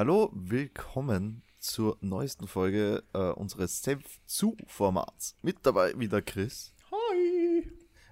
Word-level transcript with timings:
Hallo, 0.00 0.30
willkommen 0.32 1.42
zur 1.58 1.98
neuesten 2.00 2.46
Folge 2.46 3.04
äh, 3.12 3.18
unseres 3.32 3.82
Senf 3.82 4.18
zu 4.24 4.56
Formats. 4.66 5.36
Mit 5.42 5.58
dabei 5.64 5.92
wieder 5.94 6.22
Chris. 6.22 6.72
Hi. 6.90 7.70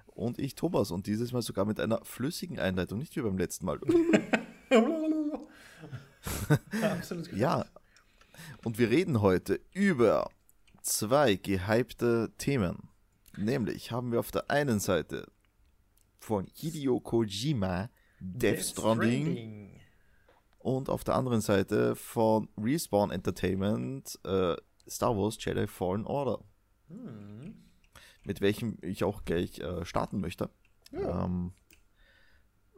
Und 0.08 0.38
ich 0.38 0.54
Thomas 0.54 0.90
und 0.90 1.06
dieses 1.06 1.32
Mal 1.32 1.40
sogar 1.40 1.64
mit 1.64 1.80
einer 1.80 2.04
flüssigen 2.04 2.58
Einleitung, 2.58 2.98
nicht 2.98 3.16
wie 3.16 3.22
beim 3.22 3.38
letzten 3.38 3.64
Mal. 3.64 3.80
Absolut 6.82 7.32
ja. 7.32 7.64
Und 8.62 8.78
wir 8.78 8.90
reden 8.90 9.22
heute 9.22 9.58
über 9.72 10.30
zwei 10.82 11.36
gehypte 11.36 12.30
Themen. 12.36 12.90
Nämlich 13.34 13.92
haben 13.92 14.12
wir 14.12 14.20
auf 14.20 14.30
der 14.30 14.50
einen 14.50 14.78
Seite 14.78 15.26
von 16.18 16.48
Hideo 16.52 17.00
Kojima 17.00 17.88
Death 18.20 18.62
Stranding 18.62 19.78
und 20.76 20.88
auf 20.88 21.04
der 21.04 21.14
anderen 21.14 21.40
Seite 21.40 21.96
von 21.96 22.48
Respawn 22.56 23.10
Entertainment 23.10 24.18
äh, 24.24 24.56
Star 24.88 25.16
Wars 25.16 25.36
Jedi 25.42 25.66
Fallen 25.66 26.06
Order. 26.06 26.42
Hm. 26.88 27.54
Mit 28.24 28.40
welchem 28.40 28.78
ich 28.82 29.04
auch 29.04 29.24
gleich 29.24 29.58
äh, 29.60 29.84
starten 29.84 30.20
möchte. 30.20 30.50
Ja. 30.92 31.24
Ähm, 31.24 31.52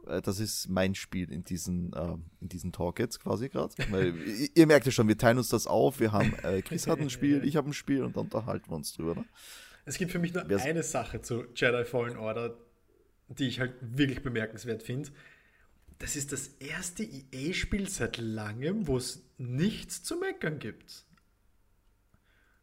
äh, 0.07 0.21
das 0.21 0.39
ist 0.39 0.69
mein 0.69 0.95
Spiel 0.95 1.31
in 1.31 1.43
diesen, 1.43 1.93
äh, 1.93 2.15
in 2.39 2.49
diesen 2.49 2.71
Talk 2.71 2.99
jetzt 2.99 3.19
quasi 3.19 3.49
gerade. 3.49 3.73
Ihr- 3.91 4.49
ihr 4.55 4.67
merkt 4.67 4.85
ja 4.85 4.91
schon, 4.91 5.07
wir 5.07 5.17
teilen 5.17 5.37
uns 5.37 5.49
das 5.49 5.67
auf. 5.67 5.99
Wir 5.99 6.11
haben, 6.11 6.33
äh, 6.43 6.61
Chris 6.61 6.87
hat 6.87 6.99
ein 6.99 7.09
Spiel, 7.09 7.43
ich 7.45 7.55
habe 7.55 7.69
ein 7.69 7.73
Spiel 7.73 8.03
und 8.03 8.15
dann 8.17 8.25
unterhalten 8.25 8.69
wir 8.69 8.75
uns 8.75 8.93
drüber. 8.93 9.15
Ne? 9.15 9.25
Es 9.85 9.97
gibt 9.97 10.11
für 10.11 10.19
mich 10.19 10.33
nur 10.33 10.43
Wer- 10.47 10.61
eine 10.61 10.83
Sache 10.83 11.21
zu 11.21 11.43
Jedi 11.55 11.83
Fallen 11.85 12.17
Order, 12.17 12.57
die 13.29 13.47
ich 13.47 13.59
halt 13.59 13.73
wirklich 13.81 14.21
bemerkenswert 14.23 14.83
finde. 14.83 15.09
Das 16.01 16.15
ist 16.15 16.31
das 16.31 16.47
erste 16.59 17.03
EA-Spiel 17.03 17.87
seit 17.87 18.17
langem, 18.17 18.87
wo 18.87 18.97
es 18.97 19.23
nichts 19.37 20.01
zu 20.03 20.17
meckern 20.17 20.57
gibt. 20.57 21.05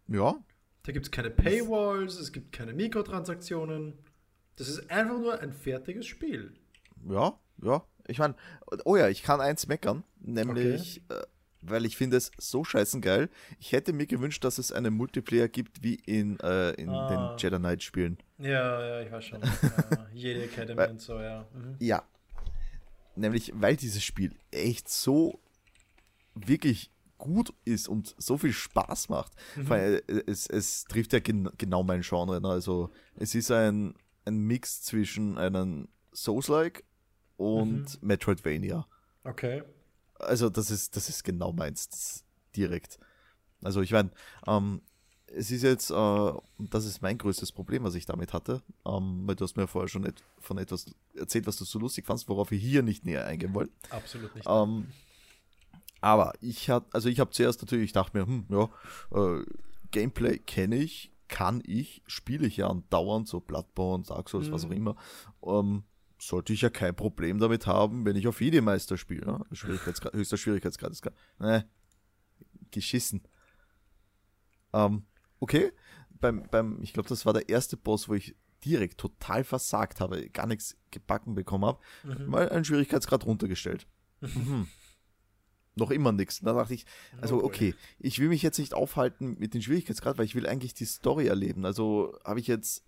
Ja, 0.09 0.34
Da 0.84 0.92
gibt 0.92 1.06
es 1.06 1.11
keine 1.12 1.31
Paywalls, 1.31 2.14
es 2.19 2.33
gibt 2.33 2.50
keine 2.53 2.72
Mikrotransaktionen. 2.72 3.94
Das 4.56 4.69
ist 4.69 4.91
einfach 4.91 5.19
nur 5.19 5.39
ein 5.41 5.53
fertiges 5.53 6.06
Spiel. 6.06 6.55
ja, 7.09 7.39
ja. 7.62 7.84
Ich 8.11 8.19
meine, 8.19 8.34
oh 8.86 8.97
ja, 8.97 9.09
ich 9.09 9.22
kann 9.22 9.41
eins 9.42 9.66
meckern, 9.66 10.03
nämlich, 10.19 11.03
äh, 11.11 11.20
weil 11.61 11.84
ich 11.84 11.94
finde 11.97 12.16
es 12.16 12.31
so 12.39 12.64
scheißen 12.64 13.03
geil. 13.03 13.28
Ich 13.61 13.72
hätte 13.72 13.92
mir 13.92 14.06
gewünscht, 14.06 14.42
dass 14.44 14.56
es 14.56 14.72
einen 14.72 14.94
Multiplayer 14.94 15.47
gibt 15.48 15.83
wie 15.83 15.97
in, 15.97 16.41
äh, 16.41 16.70
in 16.72 16.89
Ah. 16.89 17.09
den 17.36 17.39
Jedi 17.39 17.59
Knight 17.59 17.83
Spielen. 17.83 18.16
Ja, 18.39 18.83
ja, 18.83 19.00
ich 19.03 19.12
weiß 19.12 19.25
schon. 19.27 19.42
ja, 19.92 20.06
jede 20.14 20.42
Academy 20.44 20.86
und 20.91 21.00
so, 21.03 21.20
ja. 21.20 21.47
Mhm. 21.53 21.77
Ja. 21.81 22.03
Nämlich, 23.19 23.52
weil 23.55 23.77
dieses 23.77 24.02
Spiel 24.02 24.34
echt 24.50 24.88
so 24.88 25.41
wirklich 26.34 26.91
gut 27.19 27.52
ist 27.64 27.88
und 27.88 28.14
so 28.16 28.38
viel 28.38 28.52
Spaß 28.52 29.08
macht. 29.08 29.33
Weil 29.56 30.02
äh, 30.06 30.22
es, 30.27 30.47
es 30.47 30.84
trifft 30.84 31.12
ja 31.12 31.19
gen 31.19 31.50
genau 31.58 31.83
mein 31.83 32.02
Genre. 32.02 32.41
Ne? 32.41 32.48
Also 32.48 32.91
es 33.16 33.34
ist 33.34 33.50
ein, 33.50 33.94
ein 34.25 34.38
Mix 34.38 34.83
zwischen 34.83 35.36
einem 35.36 35.88
Souls-like 36.14 36.84
und 37.36 38.00
Metroidvania. 38.02 38.86
Okay. 39.25 39.62
Also 40.20 40.48
das 40.48 40.70
ist, 40.70 40.97
das 40.97 41.08
ist 41.08 41.25
genau 41.25 41.53
meins. 41.53 42.25
Direkt. 42.56 42.98
Also 43.62 43.82
ich 43.82 43.92
meine, 43.92 44.10
ähm, 44.47 44.82
es 45.34 45.51
ist 45.51 45.62
jetzt, 45.62 45.91
äh, 45.91 46.33
das 46.59 46.84
ist 46.84 47.03
mein 47.03 47.19
größtes 47.19 47.53
Problem, 47.53 47.84
was 47.84 47.95
ich 47.95 48.07
damit 48.07 48.33
hatte, 48.33 48.62
ähm, 48.87 49.23
weil 49.27 49.37
du 49.37 49.45
hast 49.45 49.57
mir 49.57 49.67
vorher 49.67 49.89
schon 49.89 50.05
et 50.05 50.23
von 50.41 50.59
etwas 50.59 50.87
erzählt, 51.15 51.47
was 51.47 51.57
du 51.57 51.65
so 51.65 51.79
lustig 51.79 52.07
fandst, 52.07 52.29
worauf 52.29 52.51
wir 52.51 52.59
hier 52.59 52.83
nicht 52.83 53.05
näher 53.05 53.27
eingehen 53.27 53.55
wollen. 53.55 53.71
Absolut 53.91 54.34
nicht. 54.34 54.47
Ähm, 54.49 54.89
aber 56.01 56.33
ich 56.41 56.71
hatte, 56.71 56.87
also 56.93 57.09
ich 57.09 57.21
habe 57.21 57.31
zuerst 57.31 57.61
natürlich, 57.61 57.87
ich 57.87 57.93
dachte 57.93 58.17
mir, 58.17 58.27
hm, 58.27 58.47
ja, 58.49 58.69
äh, 59.12 59.45
Gameplay 59.91 60.39
kenne 60.39 60.77
ich, 60.77 61.12
kann 61.29 61.62
ich, 61.67 62.03
spiele 62.06 62.47
ich 62.47 62.56
ja 62.56 62.69
andauernd, 62.69 63.29
so 63.29 63.41
Bloodborne, 63.41 64.05
Dark 64.05 64.29
Souls, 64.31 64.50
was 64.50 64.65
auch 64.65 64.71
immer. 64.71 64.97
Ähm, 65.44 65.83
sollte 66.21 66.53
ich 66.53 66.62
ja 66.62 66.71
kein 66.71 66.97
Problem 66.97 67.38
damit 67.38 67.67
haben, 67.67 68.05
wenn 68.05 68.17
ich 68.17 68.27
auf 68.27 68.41
Idemeister 68.41 68.97
spiele. 68.97 69.27
Ne? 69.27 69.47
Schwierigkeitsgrad, 69.53 70.12
höchster 70.15 70.37
Schwierigkeitsgrad 70.37 70.91
ist 70.91 71.03
klar. 71.03 71.15
Ne, 71.38 71.69
geschissen. 72.71 73.22
Ähm, 74.72 75.05
okay, 75.41 75.72
beim, 76.21 76.49
beim, 76.50 76.82
ich 76.82 76.93
glaube, 76.93 77.09
das 77.09 77.26
war 77.26 77.32
der 77.32 77.49
erste 77.49 77.76
Boss, 77.76 78.09
wo 78.09 78.15
ich 78.15 78.34
direkt 78.65 78.99
total 78.99 79.44
versagt 79.44 80.00
habe, 80.00 80.28
gar 80.31 80.47
nichts 80.47 80.76
gebacken 80.91 81.34
bekommen 81.34 81.65
habe, 81.65 81.81
mal 82.26 82.49
einen 82.49 82.65
Schwierigkeitsgrad 82.65 83.25
runtergestellt. 83.25 83.87
Mhm. 84.21 84.66
Noch 85.76 85.93
immer 85.93 86.10
nichts. 86.10 86.41
Da 86.41 86.54
dachte 86.54 86.75
ich, 86.75 86.84
also 87.21 87.37
boy. 87.37 87.47
okay, 87.47 87.75
ich 88.00 88.19
will 88.19 88.28
mich 88.28 88.43
jetzt 88.43 88.59
nicht 88.59 88.75
aufhalten 88.75 89.37
mit 89.38 89.54
dem 89.54 89.62
Schwierigkeitsgrad, 89.62 90.19
weil 90.19 90.25
ich 90.25 90.34
will 90.34 90.47
eigentlich 90.47 90.75
die 90.75 90.87
Story 90.87 91.28
erleben. 91.28 91.65
Also 91.65 92.19
habe 92.25 92.41
ich 92.41 92.49
jetzt 92.49 92.84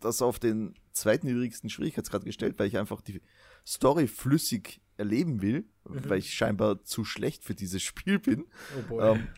das 0.00 0.20
auf 0.22 0.40
den 0.40 0.74
zweiten 0.90 1.28
niedrigsten 1.28 1.70
Schwierigkeitsgrad 1.70 2.24
gestellt, 2.24 2.58
weil 2.58 2.66
ich 2.66 2.78
einfach 2.78 3.00
die 3.00 3.22
Story 3.64 4.08
flüssig 4.08 4.80
erleben 4.96 5.40
will, 5.40 5.66
weil 5.84 6.18
ich 6.18 6.34
scheinbar 6.34 6.82
zu 6.82 7.04
schlecht 7.04 7.44
für 7.44 7.54
dieses 7.54 7.82
Spiel 7.82 8.18
bin. 8.18 8.46
oh. 8.90 9.00
Ähm, 9.00 9.28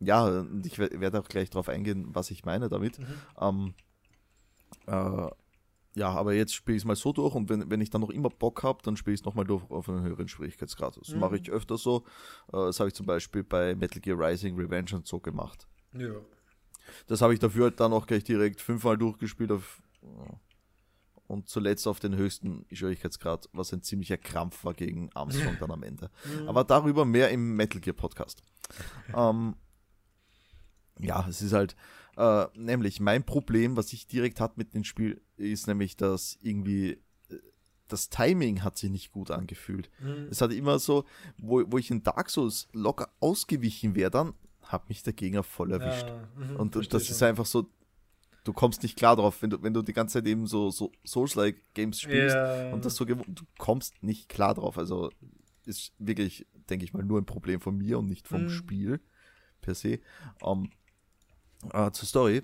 ja, 0.00 0.24
und 0.26 0.64
ich 0.66 0.78
wer- 0.78 1.00
werde 1.00 1.20
auch 1.20 1.28
gleich 1.28 1.50
darauf 1.50 1.68
eingehen, 1.68 2.06
was 2.14 2.30
ich 2.30 2.44
meine 2.44 2.68
damit. 2.68 2.98
Ähm, 3.40 3.74
äh, 4.86 5.28
ja, 5.94 6.10
aber 6.10 6.32
jetzt 6.34 6.54
spiele 6.54 6.76
ich 6.76 6.82
es 6.82 6.86
mal 6.86 6.94
so 6.96 7.12
durch 7.12 7.34
und 7.34 7.48
wenn, 7.48 7.70
wenn 7.70 7.80
ich 7.80 7.90
dann 7.90 8.00
noch 8.02 8.10
immer 8.10 8.28
Bock 8.30 8.62
habe, 8.62 8.80
dann 8.82 8.96
spiele 8.96 9.14
ich 9.14 9.20
es 9.20 9.24
nochmal 9.24 9.44
durch 9.46 9.68
auf 9.70 9.88
einen 9.88 10.02
höheren 10.02 10.28
Schwierigkeitsgrad. 10.28 10.96
Das 10.96 11.08
mache 11.14 11.36
ich 11.36 11.50
öfter 11.50 11.76
so. 11.76 12.04
Äh, 12.48 12.52
das 12.52 12.78
habe 12.78 12.88
ich 12.88 12.94
zum 12.94 13.06
Beispiel 13.06 13.42
bei 13.42 13.74
Metal 13.74 14.00
Gear 14.00 14.18
Rising 14.18 14.56
Revenge 14.56 14.90
und 14.94 15.06
so 15.06 15.18
gemacht. 15.20 15.66
ja. 15.92 16.12
Das 17.06 17.20
habe 17.20 17.34
ich 17.34 17.38
dafür 17.38 17.64
halt 17.64 17.80
dann 17.80 17.92
auch 17.92 18.06
gleich 18.06 18.24
direkt 18.24 18.62
fünfmal 18.62 18.96
durchgespielt 18.96 19.52
auf, 19.52 19.82
und 21.26 21.46
zuletzt 21.46 21.86
auf 21.86 22.00
den 22.00 22.16
höchsten 22.16 22.64
Schwierigkeitsgrad, 22.72 23.50
was 23.52 23.74
ein 23.74 23.82
ziemlicher 23.82 24.16
Krampf 24.16 24.64
war 24.64 24.72
gegen 24.72 25.10
Armstrong 25.12 25.58
dann 25.60 25.70
am 25.70 25.82
Ende. 25.82 26.10
Aber 26.46 26.64
darüber 26.64 27.04
mehr 27.04 27.28
im 27.30 27.56
Metal 27.56 27.80
Gear 27.82 27.94
Podcast. 27.94 28.42
ähm, 29.14 29.54
ja, 31.00 31.26
es 31.28 31.42
ist 31.42 31.52
halt, 31.52 31.76
äh, 32.16 32.46
nämlich 32.54 33.00
mein 33.00 33.24
Problem, 33.24 33.76
was 33.76 33.92
ich 33.92 34.06
direkt 34.06 34.40
hatte 34.40 34.54
mit 34.56 34.74
dem 34.74 34.84
Spiel, 34.84 35.20
ist 35.36 35.66
nämlich, 35.66 35.96
dass 35.96 36.38
irgendwie 36.42 36.92
äh, 37.30 37.38
das 37.88 38.08
Timing 38.10 38.62
hat 38.64 38.76
sich 38.76 38.90
nicht 38.90 39.12
gut 39.12 39.30
angefühlt. 39.30 39.90
Es 40.30 40.40
hat 40.40 40.52
immer 40.52 40.78
so, 40.78 41.04
wo, 41.38 41.62
wo 41.70 41.78
ich 41.78 41.90
in 41.90 42.02
Dark 42.02 42.30
Souls 42.30 42.68
locker 42.72 43.08
ausgewichen 43.20 43.94
wäre, 43.94 44.10
dann 44.10 44.34
hat 44.62 44.88
mich 44.88 45.02
der 45.02 45.12
Gegner 45.14 45.42
voll 45.42 45.72
erwischt. 45.72 46.08
Ja, 46.08 46.28
mhm, 46.44 46.56
Und, 46.56 46.76
und 46.76 46.92
das 46.92 47.08
ist 47.08 47.22
einfach 47.22 47.46
so, 47.46 47.70
du 48.44 48.52
kommst 48.52 48.82
nicht 48.82 48.96
klar 48.98 49.16
drauf, 49.16 49.40
wenn 49.42 49.50
du, 49.50 49.62
wenn 49.62 49.72
du 49.74 49.82
die 49.82 49.92
ganze 49.94 50.14
Zeit 50.14 50.26
eben 50.26 50.46
so, 50.46 50.70
so 50.70 50.92
Souls-like 51.06 51.62
Games 51.74 52.00
spielst 52.00 52.36
Ja. 52.36 52.70
und 52.72 52.84
das 52.84 52.96
so 52.96 53.06
gewohnt, 53.06 53.38
du 53.40 53.44
kommst 53.58 54.02
nicht 54.02 54.28
klar 54.28 54.54
drauf. 54.54 54.76
Also 54.76 55.10
ist 55.64 55.92
wirklich, 55.98 56.46
denke 56.68 56.84
ich 56.84 56.92
mal, 56.92 57.04
nur 57.04 57.18
ein 57.20 57.26
Problem 57.26 57.60
von 57.60 57.76
mir 57.76 57.98
und 57.98 58.06
nicht 58.08 58.26
vom 58.28 58.42
Mhm. 58.44 58.48
Spiel 58.48 59.00
per 59.60 59.74
se. 59.74 60.00
Ähm, 60.44 60.70
äh, 61.72 61.90
zur 61.90 62.06
Story. 62.08 62.42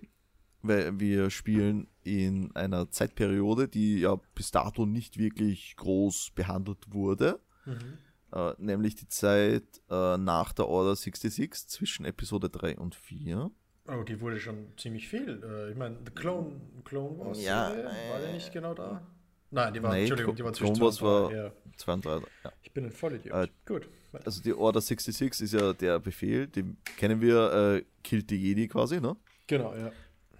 weil 0.63 0.99
Wir 0.99 1.31
spielen 1.31 1.89
in 2.03 2.55
einer 2.57 2.91
Zeitperiode, 2.91 3.69
die 3.69 4.01
ja 4.01 4.17
bis 4.35 4.51
dato 4.51 4.87
nicht 4.87 5.19
wirklich 5.19 5.77
groß 5.77 6.33
behandelt 6.35 6.93
wurde. 6.93 7.41
Mhm. 7.67 7.99
Äh, 8.33 8.53
nämlich 8.59 8.95
die 8.97 9.09
Zeit 9.09 9.63
äh, 9.91 10.17
nach 10.19 10.53
der 10.53 10.67
Order 10.69 10.97
66 10.97 11.69
zwischen 11.69 12.05
Episode 12.05 12.51
3 12.51 12.79
und 12.79 12.95
4. 12.95 13.51
Oh, 13.87 14.03
die 14.03 14.21
wurde 14.21 14.41
schon 14.41 14.69
ziemlich 14.77 15.09
viel. 15.09 15.43
Äh, 15.45 15.71
ich 15.71 15.77
meine, 15.77 15.99
The 16.05 16.11
Clone, 16.13 16.61
Clone 16.85 17.19
Wars, 17.19 17.43
Ja, 17.43 17.71
war 17.71 18.19
die 18.21 18.27
äh, 18.27 18.33
nicht 18.33 18.53
genau 18.53 18.75
da? 18.75 19.07
Nein, 19.51 19.73
die 19.75 19.83
war, 19.83 19.93
nee, 19.93 20.01
Entschuldigung, 20.01 20.35
die 20.35 20.43
war 20.45 20.53
zwischen 20.53 20.75
Clone 20.75 20.93
zwei 20.93 21.07
Wars 21.07 21.29
und 21.29 21.33
drei, 21.33 21.37
war- 21.39 21.45
ja. 21.45 21.53
2 21.77 21.93
und 21.93 22.05
3. 22.05 22.11
Ja. 22.45 22.53
Ich 22.63 22.73
bin 22.73 22.85
ein 22.87 22.91
Vollidiot. 22.91 23.35
Äh, 23.35 23.49
Gut. 23.67 23.89
Also 24.25 24.43
die 24.43 24.55
Order 24.55 24.81
66 24.81 25.45
ist 25.45 25.53
ja 25.53 25.73
der 25.73 25.99
Befehl, 25.99 26.47
den 26.47 26.77
kennen 26.97 27.21
wir, 27.21 27.53
äh, 27.53 27.85
killt 28.03 28.31
die 28.31 28.37
Jedi 28.37 28.69
quasi, 28.69 29.01
ne? 29.01 29.17
Genau, 29.47 29.75
ja. 29.75 29.91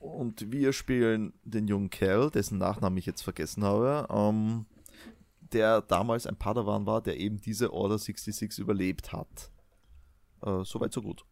Und 0.01 0.53
wir 0.53 0.73
spielen 0.73 1.33
den 1.45 1.67
jungen 1.67 1.89
Kerl, 1.89 2.31
dessen 2.31 2.59
Nachnamen 2.59 2.99
ich 2.99 3.07
jetzt 3.07 3.23
vergessen 3.23 3.65
habe, 3.65 4.07
ähm, 4.11 4.67
der 5.53 5.81
damals 5.81 6.27
ein 6.27 6.37
Padawan 6.37 6.85
war, 6.85 7.01
der 7.01 7.19
eben 7.19 7.41
diese 7.41 7.73
Order 7.73 7.99
66 7.99 8.59
überlebt 8.59 9.13
hat. 9.13 9.51
Äh, 10.43 10.65
Soweit 10.65 10.93
so 10.93 11.01
gut. 11.01 11.25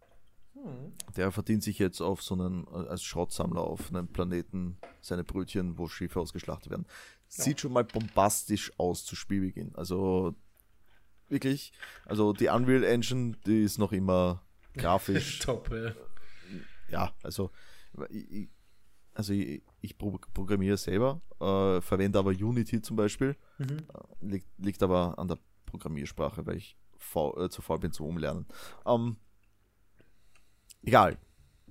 Hm. 0.54 0.92
Der 1.16 1.32
verdient 1.32 1.62
sich 1.62 1.78
jetzt 1.78 2.00
auf 2.00 2.22
so 2.22 2.34
einen, 2.34 2.66
äh, 2.68 2.88
als 2.88 3.02
Schrottsammler 3.02 3.60
auf 3.60 3.90
einem 3.90 4.08
Planeten 4.08 4.78
seine 5.00 5.24
Brötchen, 5.24 5.76
wo 5.76 5.88
Schiffe 5.88 6.20
ausgeschlachtet 6.20 6.70
werden. 6.70 6.86
Sieht 7.28 7.60
schon 7.60 7.72
mal 7.72 7.84
bombastisch 7.84 8.72
aus 8.78 9.04
zu 9.04 9.16
Spielbeginn. 9.16 9.74
Also 9.74 10.34
wirklich, 11.32 11.72
also 12.06 12.32
die 12.32 12.48
Unreal 12.48 12.84
Engine, 12.84 13.36
die 13.46 13.62
ist 13.64 13.78
noch 13.78 13.92
immer 13.92 14.42
grafisch 14.74 15.38
Top, 15.40 15.70
ja. 15.72 15.92
ja, 16.88 17.12
also 17.22 17.50
ich, 18.10 18.48
also 19.14 19.32
ich, 19.32 19.62
ich 19.80 19.98
pro- 19.98 20.20
programmiere 20.32 20.76
selber, 20.76 21.20
äh, 21.40 21.80
verwende 21.80 22.18
aber 22.18 22.30
Unity 22.30 22.80
zum 22.80 22.96
Beispiel. 22.96 23.36
Mhm. 23.58 23.78
Äh, 23.78 24.26
liegt, 24.26 24.46
liegt 24.58 24.82
aber 24.82 25.18
an 25.18 25.28
der 25.28 25.38
Programmiersprache, 25.66 26.46
weil 26.46 26.56
ich 26.58 26.76
faul, 26.96 27.44
äh, 27.44 27.48
zu 27.50 27.62
faul 27.62 27.78
bin 27.80 27.92
zum 27.92 28.06
Umlernen. 28.06 28.46
Ähm, 28.86 29.16
egal. 30.82 31.18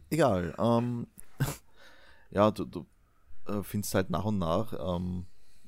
Egal. 0.09 0.53
Ähm, 0.57 1.07
ja, 2.31 2.51
du, 2.51 2.65
du 2.65 2.85
äh, 3.47 3.63
findest 3.63 3.93
halt 3.95 4.09
nach 4.09 4.25
und 4.25 4.39
nach, 4.39 4.73
ähm, 4.73 5.25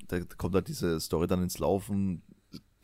da 0.07 0.19
kommt 0.37 0.53
halt 0.55 0.67
diese 0.67 0.99
Story 0.99 1.27
dann 1.27 1.43
ins 1.43 1.59
Laufen, 1.59 2.23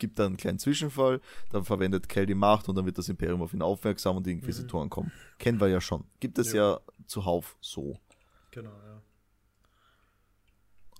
gibt 0.00 0.18
dann 0.18 0.28
einen 0.28 0.36
kleinen 0.36 0.58
Zwischenfall, 0.58 1.20
dann 1.50 1.64
verwendet 1.64 2.08
Kell 2.08 2.26
die 2.26 2.34
Macht 2.34 2.68
und 2.68 2.74
dann 2.74 2.86
wird 2.86 2.98
das 2.98 3.08
Imperium 3.08 3.42
auf 3.42 3.54
ihn 3.54 3.62
aufmerksam 3.62 4.16
und 4.16 4.26
die 4.26 4.32
Inquisitoren 4.32 4.86
mhm. 4.86 4.90
kommen. 4.90 5.12
Kennen 5.38 5.60
wir 5.60 5.68
ja 5.68 5.80
schon. 5.80 6.04
Gibt 6.18 6.38
es 6.38 6.52
ja, 6.52 6.72
ja 6.72 6.80
zuhauf 7.06 7.56
so. 7.60 7.96
Genau, 8.50 8.70
ja. 8.70 9.02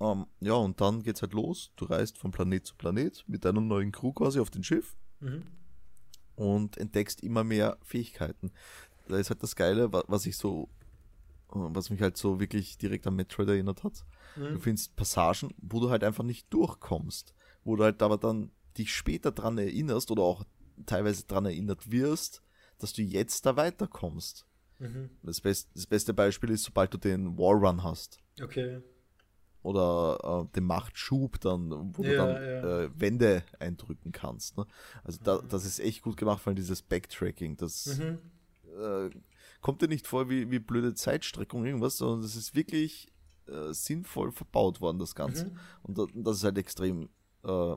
Um, 0.01 0.21
ähm, 0.21 0.27
ja, 0.41 0.55
und 0.55 0.81
dann 0.81 1.03
geht's 1.03 1.21
halt 1.21 1.35
los. 1.35 1.73
Du 1.77 1.85
reist 1.85 2.17
von 2.17 2.31
Planet 2.31 2.65
zu 2.65 2.75
Planet 2.75 3.23
mit 3.27 3.45
deinem 3.45 3.69
neuen 3.69 3.93
Crew 3.93 4.13
quasi 4.13 4.41
auf 4.41 4.49
dem 4.49 4.63
Schiff 4.63 4.97
mhm. 5.21 5.43
und 6.37 6.79
entdeckst 6.79 7.23
immer 7.23 7.45
mehr 7.45 7.77
Fähigkeiten. 7.83 8.51
Da 9.09 9.19
ist 9.19 9.29
halt 9.29 9.43
das 9.43 9.57
Geile, 9.57 9.93
was 9.93 10.25
ich 10.25 10.39
so, 10.39 10.71
äh, 11.51 11.57
was 11.57 11.91
mich 11.91 12.01
halt 12.01 12.17
so 12.17 12.41
wirklich 12.41 12.79
direkt 12.79 13.07
an 13.07 13.17
Metroid 13.17 13.49
erinnert 13.49 13.85
hat. 13.85 14.05
Mhm. 14.37 14.55
Du 14.55 14.59
findest 14.61 14.97
Passagen, 14.97 15.53
wo 15.59 15.81
du 15.81 15.91
halt 15.91 16.03
einfach 16.03 16.25
nicht 16.25 16.53
durchkommst, 16.53 17.35
wo 17.65 17.77
du 17.77 17.85
halt 17.85 18.03
aber 18.03 18.17
dann 18.17 18.51
dich 18.81 18.95
später 18.95 19.33
dran 19.33 19.59
erinnerst 19.59 20.11
oder 20.11 20.23
auch 20.23 20.45
teilweise 20.87 21.25
dran 21.25 21.47
erinnert 21.47 21.91
wirst, 21.91 22.43
dass 22.79 22.93
du 22.93 23.03
jetzt 23.03 23.47
da 23.47 23.57
weiterkommst. 23.57 24.47
Mhm. 24.79 25.11
Das, 25.23 25.41
best, 25.41 25.69
das 25.75 25.87
beste 25.87 26.15
Beispiel 26.15 26.51
ist, 26.51 26.65
sobald 26.65 26.93
du 26.95 26.99
den 26.99 27.37
Wallrun 27.37 27.83
hast. 27.83 28.19
Okay. 28.43 28.81
Oder 29.63 30.47
äh, 30.49 30.53
den 30.57 30.65
Machtschub 30.65 31.39
dann, 31.41 31.71
wo 31.95 32.03
ja, 32.03 32.11
du 32.11 32.17
dann 32.17 32.29
ja. 32.31 32.81
äh, 32.81 32.91
Wände 32.99 33.45
eindrücken 33.59 34.11
kannst. 34.11 34.57
Ne? 34.57 34.67
Also 35.05 35.19
da, 35.23 35.43
mhm. 35.43 35.49
das 35.49 35.67
ist 35.67 35.81
echt 35.81 36.03
gut 36.03 36.17
gemacht, 36.17 36.47
weil 36.47 36.55
dieses 36.55 36.81
Backtracking, 36.81 37.59
das 37.59 37.99
mhm. 37.99 38.19
äh, 38.83 39.11
kommt 39.61 39.83
dir 39.83 39.89
nicht 39.89 40.07
vor 40.07 40.31
wie, 40.31 40.51
wie 40.51 40.59
blöde 40.59 40.95
Zeitstreckung 40.95 41.67
irgendwas, 41.67 41.99
sondern 41.99 42.23
das 42.23 42.37
ist 42.37 42.55
wirklich 42.55 43.13
äh, 43.49 43.75
sinnvoll 43.75 44.33
verbaut 44.33 44.81
worden, 44.81 44.99
das 44.99 45.15
Ganze. 45.15 45.47
Mhm. 45.47 45.59
Und 45.83 45.99
das, 45.99 46.07
das 46.15 46.37
ist 46.39 46.45
halt 46.45 46.57
extrem 46.57 47.11
äh, 47.45 47.77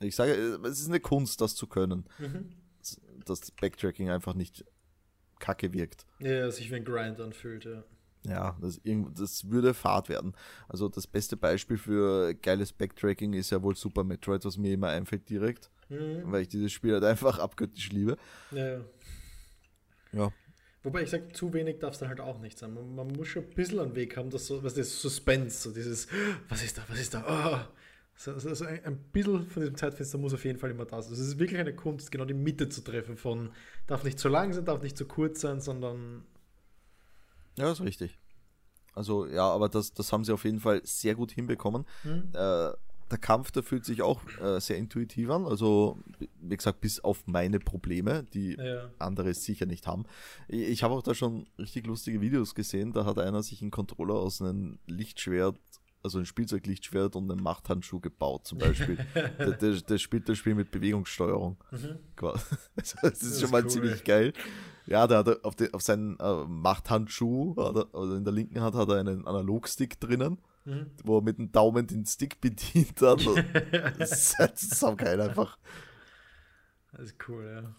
ich 0.00 0.16
sage, 0.16 0.32
es 0.32 0.80
ist 0.80 0.88
eine 0.88 1.00
Kunst, 1.00 1.40
das 1.40 1.54
zu 1.54 1.66
können. 1.66 2.06
Mhm. 2.18 2.50
Dass 3.24 3.50
Backtracking 3.50 4.10
einfach 4.10 4.34
nicht 4.34 4.64
kacke 5.38 5.72
wirkt. 5.72 6.06
Ja, 6.18 6.50
sich 6.50 6.70
wie 6.70 6.76
ein 6.76 6.84
Grind 6.84 7.20
anfühlt, 7.20 7.64
ja. 7.64 7.84
Ja, 8.24 8.56
das, 8.60 8.80
das 9.14 9.48
würde 9.48 9.74
Fahrt 9.74 10.08
werden. 10.08 10.34
Also 10.68 10.88
das 10.88 11.06
beste 11.06 11.36
Beispiel 11.36 11.78
für 11.78 12.34
geiles 12.34 12.72
Backtracking 12.72 13.32
ist 13.32 13.50
ja 13.50 13.62
wohl 13.62 13.76
Super 13.76 14.04
Metroid, 14.04 14.44
was 14.44 14.58
mir 14.58 14.74
immer 14.74 14.88
einfällt 14.88 15.28
direkt. 15.28 15.70
Mhm. 15.88 16.22
Weil 16.24 16.42
ich 16.42 16.48
dieses 16.48 16.72
Spiel 16.72 16.94
halt 16.94 17.04
einfach 17.04 17.38
abgöttisch 17.38 17.90
liebe. 17.90 18.16
Ja, 18.50 18.66
ja. 18.66 18.84
Ja. 20.12 20.32
Wobei 20.82 21.02
ich 21.02 21.10
sage, 21.10 21.28
zu 21.32 21.52
wenig 21.52 21.80
darf 21.80 21.94
es 21.94 21.98
dann 21.98 22.08
halt 22.08 22.20
auch 22.20 22.38
nicht 22.38 22.58
sein. 22.58 22.72
Man, 22.72 22.94
man, 22.94 23.08
muss 23.08 23.28
schon 23.28 23.44
ein 23.44 23.54
bisschen 23.54 23.80
einen 23.80 23.94
Weg 23.94 24.16
haben, 24.16 24.30
dass 24.30 24.46
so, 24.46 24.62
was 24.62 24.74
das 24.74 25.00
Suspense, 25.00 25.62
so 25.62 25.74
dieses, 25.74 26.08
was 26.48 26.62
ist 26.62 26.78
da, 26.78 26.82
was 26.88 27.00
ist 27.00 27.14
da, 27.14 27.24
oh, 27.26 27.77
also, 28.26 28.48
also 28.48 28.64
ein, 28.64 28.84
ein 28.84 28.98
bisschen 29.12 29.48
von 29.48 29.62
diesem 29.62 29.76
Zeitfenster 29.76 30.18
muss 30.18 30.34
auf 30.34 30.44
jeden 30.44 30.58
Fall 30.58 30.70
immer 30.70 30.84
da 30.84 31.00
sein. 31.00 31.12
Also 31.12 31.22
es 31.22 31.28
ist 31.28 31.38
wirklich 31.38 31.60
eine 31.60 31.74
Kunst, 31.74 32.10
genau 32.10 32.24
die 32.24 32.34
Mitte 32.34 32.68
zu 32.68 32.82
treffen 32.82 33.16
von 33.16 33.50
darf 33.86 34.04
nicht 34.04 34.18
zu 34.18 34.28
lang 34.28 34.52
sein, 34.52 34.64
darf 34.64 34.82
nicht 34.82 34.96
zu 34.96 35.06
kurz 35.06 35.40
sein, 35.40 35.60
sondern. 35.60 36.24
Ja, 37.56 37.66
das 37.66 37.80
ist 37.80 37.86
richtig. 37.86 38.18
Also 38.94 39.26
ja, 39.26 39.44
aber 39.44 39.68
das, 39.68 39.92
das 39.92 40.12
haben 40.12 40.24
sie 40.24 40.32
auf 40.32 40.44
jeden 40.44 40.60
Fall 40.60 40.80
sehr 40.84 41.14
gut 41.14 41.30
hinbekommen. 41.30 41.84
Hm. 42.02 42.30
Äh, 42.32 42.72
der 43.10 43.18
Kampf, 43.18 43.50
der 43.52 43.62
fühlt 43.62 43.84
sich 43.84 44.02
auch 44.02 44.20
äh, 44.40 44.60
sehr 44.60 44.76
intuitiv 44.76 45.30
an. 45.30 45.46
Also, 45.46 45.98
wie 46.40 46.56
gesagt, 46.56 46.80
bis 46.80 47.00
auf 47.00 47.26
meine 47.26 47.58
Probleme, 47.58 48.24
die 48.34 48.56
ja. 48.56 48.90
andere 48.98 49.32
sicher 49.32 49.64
nicht 49.66 49.86
haben. 49.86 50.04
Ich, 50.46 50.60
ich 50.60 50.82
habe 50.82 50.94
auch 50.94 51.02
da 51.02 51.14
schon 51.14 51.46
richtig 51.58 51.86
lustige 51.86 52.20
Videos 52.20 52.54
gesehen. 52.54 52.92
Da 52.92 53.04
hat 53.04 53.18
einer 53.18 53.42
sich 53.42 53.62
einen 53.62 53.70
Controller 53.70 54.14
aus 54.14 54.42
einem 54.42 54.78
Lichtschwert 54.86 55.56
also 56.08 56.18
ein 56.18 56.26
Spielzeuglichtschwert 56.26 57.16
und 57.16 57.30
einen 57.30 57.42
Machthandschuh 57.42 58.00
gebaut, 58.00 58.46
zum 58.46 58.58
Beispiel. 58.58 58.96
der, 59.14 59.52
der, 59.52 59.72
der, 59.80 59.98
spielt 59.98 60.28
das 60.28 60.38
Spiel 60.38 60.54
mit 60.54 60.70
Bewegungssteuerung. 60.70 61.56
Mhm. 61.70 61.98
Also, 62.76 62.96
das 63.02 63.22
ist 63.22 63.32
das 63.32 63.40
schon 63.40 63.50
mal 63.50 63.62
cool. 63.62 63.70
ziemlich 63.70 64.04
geil. 64.04 64.32
Ja, 64.86 65.06
der 65.06 65.18
hat 65.18 65.44
auf, 65.44 65.54
den, 65.54 65.72
auf 65.74 65.82
seinen 65.82 66.18
äh, 66.18 66.44
Machthandschuh, 66.46 67.52
oder 67.52 67.86
also 67.92 68.14
in 68.14 68.24
der 68.24 68.32
linken 68.32 68.60
Hand 68.60 68.74
hat 68.74 68.88
er 68.88 68.96
einen 68.96 69.26
Analogstick 69.26 70.00
drinnen, 70.00 70.38
mhm. 70.64 70.86
wo 71.04 71.18
er 71.18 71.22
mit 71.22 71.38
dem 71.38 71.52
Daumen 71.52 71.86
den 71.86 72.06
Stick 72.06 72.40
bedient 72.40 73.00
hat. 73.02 73.20
das, 73.98 74.12
ist, 74.12 74.34
das 74.38 74.62
ist 74.62 74.84
auch 74.84 74.96
geil 74.96 75.20
einfach. 75.20 75.58
Das 76.92 77.02
ist 77.02 77.16
cool, 77.28 77.44
ja. 77.44 77.74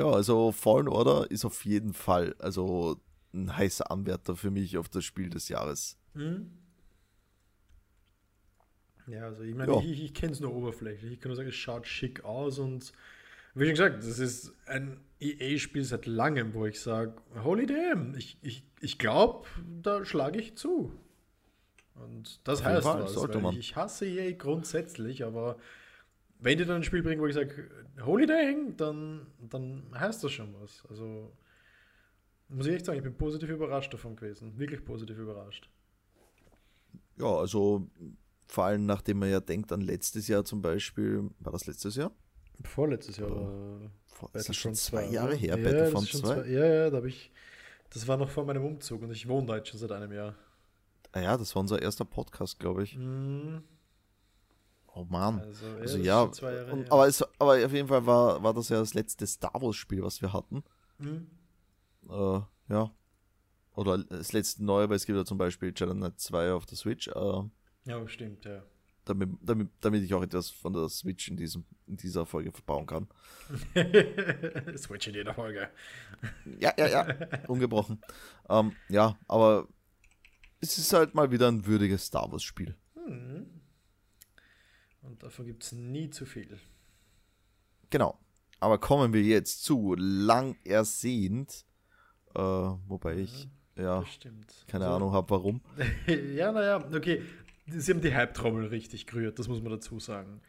Ja, 0.00 0.10
also 0.10 0.50
Fallen 0.52 0.88
Order 0.88 1.30
ist 1.30 1.44
auf 1.44 1.64
jeden 1.66 1.92
Fall 1.92 2.34
also 2.38 2.98
ein 3.34 3.54
heißer 3.54 3.90
Anwärter 3.90 4.36
für 4.36 4.50
mich 4.50 4.78
auf 4.78 4.88
das 4.88 5.04
Spiel 5.04 5.28
des 5.28 5.48
Jahres. 5.48 5.98
Mhm. 6.14 6.50
Ja, 9.12 9.24
also 9.24 9.42
ich 9.42 9.54
meine, 9.54 9.72
ja. 9.72 9.80
ich, 9.80 10.04
ich 10.04 10.14
kenne 10.14 10.32
es 10.32 10.40
nur 10.40 10.54
oberflächlich. 10.54 11.12
Ich 11.12 11.20
kann 11.20 11.28
nur 11.28 11.36
sagen, 11.36 11.48
es 11.48 11.54
schaut 11.54 11.86
schick 11.86 12.24
aus 12.24 12.58
und 12.58 12.92
wie 13.54 13.64
schon 13.64 13.72
gesagt, 13.72 13.98
das 13.98 14.18
ist 14.18 14.54
ein 14.66 14.98
EA-Spiel 15.20 15.84
seit 15.84 16.06
langem, 16.06 16.54
wo 16.54 16.64
ich 16.64 16.80
sage, 16.80 17.14
holy 17.44 17.66
damn, 17.66 18.14
ich, 18.14 18.38
ich, 18.40 18.64
ich 18.80 18.98
glaube, 18.98 19.46
da 19.82 20.04
schlage 20.06 20.40
ich 20.40 20.56
zu. 20.56 20.92
Und 21.94 22.40
das 22.44 22.60
Auf 22.60 22.66
heißt 22.66 22.82
Fall, 22.86 23.02
was, 23.02 23.16
weil 23.16 23.52
ich, 23.52 23.58
ich 23.58 23.76
hasse 23.76 24.06
EA 24.06 24.32
grundsätzlich, 24.32 25.24
aber 25.24 25.58
wenn 26.38 26.56
die 26.56 26.64
dann 26.64 26.76
ein 26.76 26.82
Spiel 26.82 27.02
bringen, 27.02 27.20
wo 27.20 27.26
ich 27.26 27.34
sage, 27.34 27.70
holy 28.02 28.24
dang, 28.24 28.76
dann, 28.78 29.26
dann 29.38 29.82
heißt 29.94 30.24
das 30.24 30.32
schon 30.32 30.54
was. 30.58 30.84
Also 30.88 31.30
muss 32.48 32.66
ich 32.66 32.74
echt 32.74 32.86
sagen, 32.86 32.96
ich 32.96 33.04
bin 33.04 33.14
positiv 33.14 33.50
überrascht 33.50 33.92
davon 33.92 34.16
gewesen. 34.16 34.58
Wirklich 34.58 34.82
positiv 34.82 35.18
überrascht. 35.18 35.68
Ja, 37.18 37.26
also 37.26 37.86
vor 38.52 38.64
allem, 38.64 38.84
nachdem 38.84 39.18
man 39.18 39.30
ja 39.30 39.40
denkt 39.40 39.72
an 39.72 39.80
letztes 39.80 40.28
Jahr 40.28 40.44
zum 40.44 40.60
Beispiel. 40.60 41.30
War 41.40 41.52
das 41.52 41.66
letztes 41.66 41.96
Jahr? 41.96 42.12
Vorletztes 42.62 43.16
Jahr. 43.16 43.30
Oder 43.30 43.90
vor, 44.04 44.28
ist 44.34 44.46
das 44.46 44.56
schon 44.56 44.74
zwei 44.74 45.06
Jahre 45.06 45.34
her, 45.34 45.56
ja, 45.56 45.64
Battlefront 45.64 46.08
2? 46.08 46.18
Zwei, 46.18 46.48
ja, 46.48 46.66
ja, 46.66 46.90
da 46.90 46.98
habe 46.98 47.08
ich. 47.08 47.32
Das 47.88 48.06
war 48.06 48.18
noch 48.18 48.28
vor 48.28 48.44
meinem 48.44 48.62
Umzug 48.62 49.00
und 49.02 49.10
ich 49.10 49.26
wohne 49.26 49.46
da 49.46 49.56
jetzt 49.56 49.68
schon 49.68 49.80
seit 49.80 49.90
einem 49.90 50.12
Jahr. 50.12 50.34
Ah 51.12 51.20
ja, 51.20 51.36
das 51.38 51.54
war 51.54 51.60
unser 51.60 51.80
erster 51.80 52.04
Podcast, 52.04 52.58
glaube 52.58 52.82
ich. 52.82 52.94
Mm. 52.94 53.62
Oh 54.94 55.04
Mann. 55.08 55.40
Also, 55.40 55.66
ja, 55.66 55.76
also, 55.80 55.98
ja 55.98 56.22
und, 56.72 56.92
aber, 56.92 57.06
es, 57.06 57.24
aber 57.38 57.52
auf 57.64 57.72
jeden 57.72 57.88
Fall 57.88 58.04
war, 58.04 58.42
war 58.42 58.52
das 58.52 58.68
ja 58.68 58.80
das 58.80 58.92
letzte 58.92 59.26
Star 59.26 59.54
Wars-Spiel, 59.54 60.02
was 60.02 60.20
wir 60.20 60.30
hatten. 60.34 60.62
Mhm. 60.98 61.26
Äh, 62.10 62.40
ja. 62.68 62.90
Oder 63.76 63.96
das 63.96 64.34
letzte 64.34 64.62
neue, 64.62 64.90
weil 64.90 64.96
es 64.96 65.06
gibt 65.06 65.16
ja 65.16 65.24
zum 65.24 65.38
Beispiel 65.38 65.72
Jedi 65.74 65.94
Knight 65.94 66.20
2 66.20 66.52
auf 66.52 66.66
der 66.66 66.76
Switch. 66.76 67.08
Äh, 67.08 67.42
ja, 67.84 68.08
stimmt, 68.08 68.44
ja. 68.44 68.62
Damit, 69.04 69.30
damit, 69.42 69.68
damit 69.80 70.04
ich 70.04 70.14
auch 70.14 70.22
etwas 70.22 70.48
von 70.50 70.72
der 70.72 70.88
Switch 70.88 71.28
in, 71.28 71.36
diesem, 71.36 71.64
in 71.88 71.96
dieser 71.96 72.24
Folge 72.24 72.52
verbauen 72.52 72.86
kann. 72.86 73.08
Switch 74.76 75.08
in 75.08 75.14
jeder 75.14 75.34
Folge. 75.34 75.68
Ja, 76.60 76.72
ja, 76.78 76.86
ja. 76.86 77.08
Ungebrochen. 77.48 78.00
ähm, 78.48 78.76
ja, 78.88 79.18
aber 79.26 79.66
es 80.60 80.78
ist 80.78 80.92
halt 80.92 81.16
mal 81.16 81.32
wieder 81.32 81.48
ein 81.48 81.66
würdiges 81.66 82.06
Star 82.06 82.30
Wars-Spiel. 82.30 82.76
Hm. 82.94 83.46
Und 85.02 85.20
davon 85.20 85.46
gibt 85.46 85.64
es 85.64 85.72
nie 85.72 86.08
zu 86.10 86.24
viel. 86.24 86.60
Genau. 87.90 88.20
Aber 88.60 88.78
kommen 88.78 89.12
wir 89.12 89.22
jetzt 89.22 89.64
zu 89.64 89.96
lang 89.96 90.56
ersehnt. 90.62 91.66
Äh, 92.36 92.40
wobei 92.40 93.16
ich 93.16 93.48
ja, 93.74 94.04
keine 94.68 94.84
also, 94.84 94.96
Ahnung 94.96 95.12
habe, 95.12 95.28
warum. 95.30 95.60
ja, 96.06 96.52
naja, 96.52 96.86
okay 96.94 97.22
sie 97.80 97.92
haben 97.92 98.00
die 98.00 98.14
Hype-Trommel 98.14 98.66
richtig 98.66 99.06
gerührt, 99.06 99.38
das 99.38 99.48
muss 99.48 99.62
man 99.62 99.72
dazu 99.72 99.98
sagen. 99.98 100.40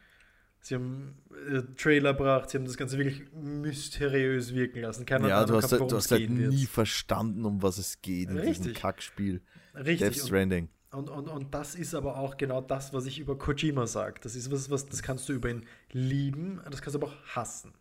Sie 0.60 0.74
haben 0.76 1.14
äh, 1.50 1.60
Trailer 1.76 2.14
gebracht, 2.14 2.48
sie 2.48 2.56
haben 2.56 2.64
das 2.64 2.78
Ganze 2.78 2.96
wirklich 2.96 3.22
mysteriös 3.34 4.54
wirken 4.54 4.80
lassen. 4.80 5.04
Keiner 5.04 5.28
ja, 5.28 5.44
du 5.44 5.56
hast, 5.56 5.70
gehabt, 5.70 5.90
du 5.90 5.96
hast 5.96 6.10
halt 6.10 6.30
nie 6.30 6.62
wird. 6.62 6.70
verstanden, 6.70 7.44
um 7.44 7.62
was 7.62 7.76
es 7.76 8.00
geht 8.00 8.30
in 8.30 8.38
Richtig. 8.38 8.58
diesem 8.58 8.74
Kackspiel. 8.74 9.42
Richtig. 9.74 9.98
Death 9.98 10.26
Stranding. 10.26 10.68
Und, 10.90 11.10
und, 11.10 11.28
und 11.28 11.52
das 11.52 11.74
ist 11.74 11.94
aber 11.94 12.16
auch 12.16 12.36
genau 12.36 12.60
das, 12.60 12.94
was 12.94 13.04
ich 13.04 13.18
über 13.18 13.36
Kojima 13.36 13.86
sage. 13.86 14.20
Das 14.22 14.36
ist 14.36 14.50
was, 14.50 14.70
was, 14.70 14.86
das 14.86 15.02
kannst 15.02 15.28
du 15.28 15.32
über 15.32 15.50
ihn 15.50 15.66
lieben, 15.90 16.60
das 16.70 16.80
kannst 16.80 16.94
du 16.94 17.00
aber 17.00 17.08
auch 17.08 17.36
hassen. 17.36 17.74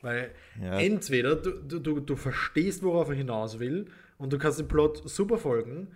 Weil 0.00 0.32
ja. 0.60 0.78
entweder 0.78 1.34
du, 1.34 1.80
du, 1.80 2.00
du 2.00 2.16
verstehst, 2.16 2.82
worauf 2.82 3.08
er 3.08 3.14
hinaus 3.14 3.58
will, 3.58 3.86
und 4.18 4.32
du 4.32 4.38
kannst 4.38 4.58
dem 4.58 4.68
Plot 4.68 5.08
super 5.08 5.38
folgen, 5.38 5.88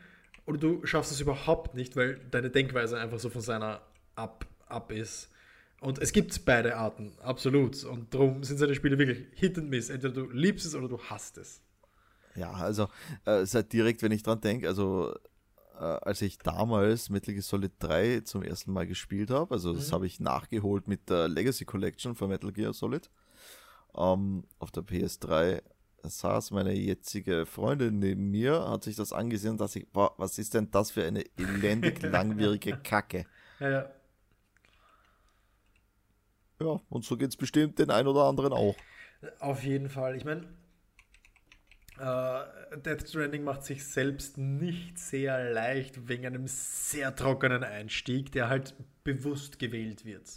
oder 0.52 0.60
du 0.60 0.86
schaffst 0.86 1.12
es 1.12 1.20
überhaupt 1.20 1.74
nicht, 1.74 1.96
weil 1.96 2.20
deine 2.30 2.50
Denkweise 2.50 2.98
einfach 2.98 3.18
so 3.18 3.30
von 3.30 3.40
seiner 3.40 3.80
ab, 4.14 4.46
ab 4.66 4.92
ist. 4.92 5.30
Und 5.80 5.98
es 5.98 6.12
gibt 6.12 6.44
beide 6.44 6.76
Arten, 6.76 7.12
absolut. 7.22 7.82
Und 7.84 8.12
darum 8.12 8.44
sind 8.44 8.58
seine 8.58 8.74
Spiele 8.74 8.98
wirklich 8.98 9.26
Hit 9.34 9.58
and 9.58 9.70
Miss. 9.70 9.88
Entweder 9.88 10.14
du 10.14 10.30
liebst 10.30 10.66
es 10.66 10.74
oder 10.74 10.88
du 10.88 10.98
hasst 10.98 11.38
es. 11.38 11.60
Ja, 12.36 12.52
also 12.52 12.88
äh, 13.24 13.46
seit 13.46 13.72
direkt, 13.72 14.02
wenn 14.02 14.12
ich 14.12 14.22
dran 14.22 14.40
denke, 14.40 14.68
also 14.68 15.14
äh, 15.78 15.84
als 15.84 16.22
ich 16.22 16.38
damals 16.38 17.10
Metal 17.10 17.34
Gear 17.34 17.42
Solid 17.42 17.72
3 17.78 18.20
zum 18.20 18.42
ersten 18.42 18.72
Mal 18.72 18.86
gespielt 18.86 19.30
habe, 19.30 19.54
also 19.54 19.72
das 19.72 19.88
mhm. 19.88 19.94
habe 19.94 20.06
ich 20.06 20.20
nachgeholt 20.20 20.86
mit 20.86 21.08
der 21.08 21.28
Legacy 21.28 21.64
Collection 21.64 22.14
von 22.14 22.28
Metal 22.28 22.52
Gear 22.52 22.74
Solid. 22.74 23.10
ähm, 23.96 24.44
auf 24.58 24.70
der 24.70 24.82
PS3 24.82 25.62
saß 26.02 26.50
meine 26.50 26.72
jetzige 26.72 27.46
Freundin 27.46 27.98
neben 27.98 28.30
mir, 28.30 28.68
hat 28.68 28.84
sich 28.84 28.96
das 28.96 29.12
angesehen 29.12 29.52
und 29.52 29.60
dachte 29.60 29.80
ich, 29.80 29.88
boah, 29.88 30.14
was 30.18 30.38
ist 30.38 30.54
denn 30.54 30.70
das 30.70 30.90
für 30.90 31.04
eine 31.04 31.24
elendig 31.36 32.02
langwierige 32.02 32.76
Kacke? 32.78 33.26
Ja, 33.60 33.70
ja. 33.70 33.90
Ja, 36.60 36.80
und 36.90 37.04
so 37.04 37.16
geht 37.16 37.30
es 37.30 37.36
bestimmt 37.36 37.78
den 37.78 37.90
einen 37.90 38.08
oder 38.08 38.24
anderen 38.24 38.52
auch. 38.52 38.76
Auf 39.40 39.64
jeden 39.64 39.88
Fall. 39.88 40.16
Ich 40.16 40.24
meine, 40.24 40.46
äh, 41.98 42.76
Death 42.78 43.08
Stranding 43.08 43.44
macht 43.44 43.64
sich 43.64 43.84
selbst 43.84 44.38
nicht 44.38 44.98
sehr 44.98 45.52
leicht 45.52 46.08
wegen 46.08 46.26
einem 46.26 46.46
sehr 46.46 47.14
trockenen 47.14 47.64
Einstieg, 47.64 48.32
der 48.32 48.48
halt 48.48 48.74
bewusst 49.04 49.58
gewählt 49.58 50.04
wird. 50.04 50.28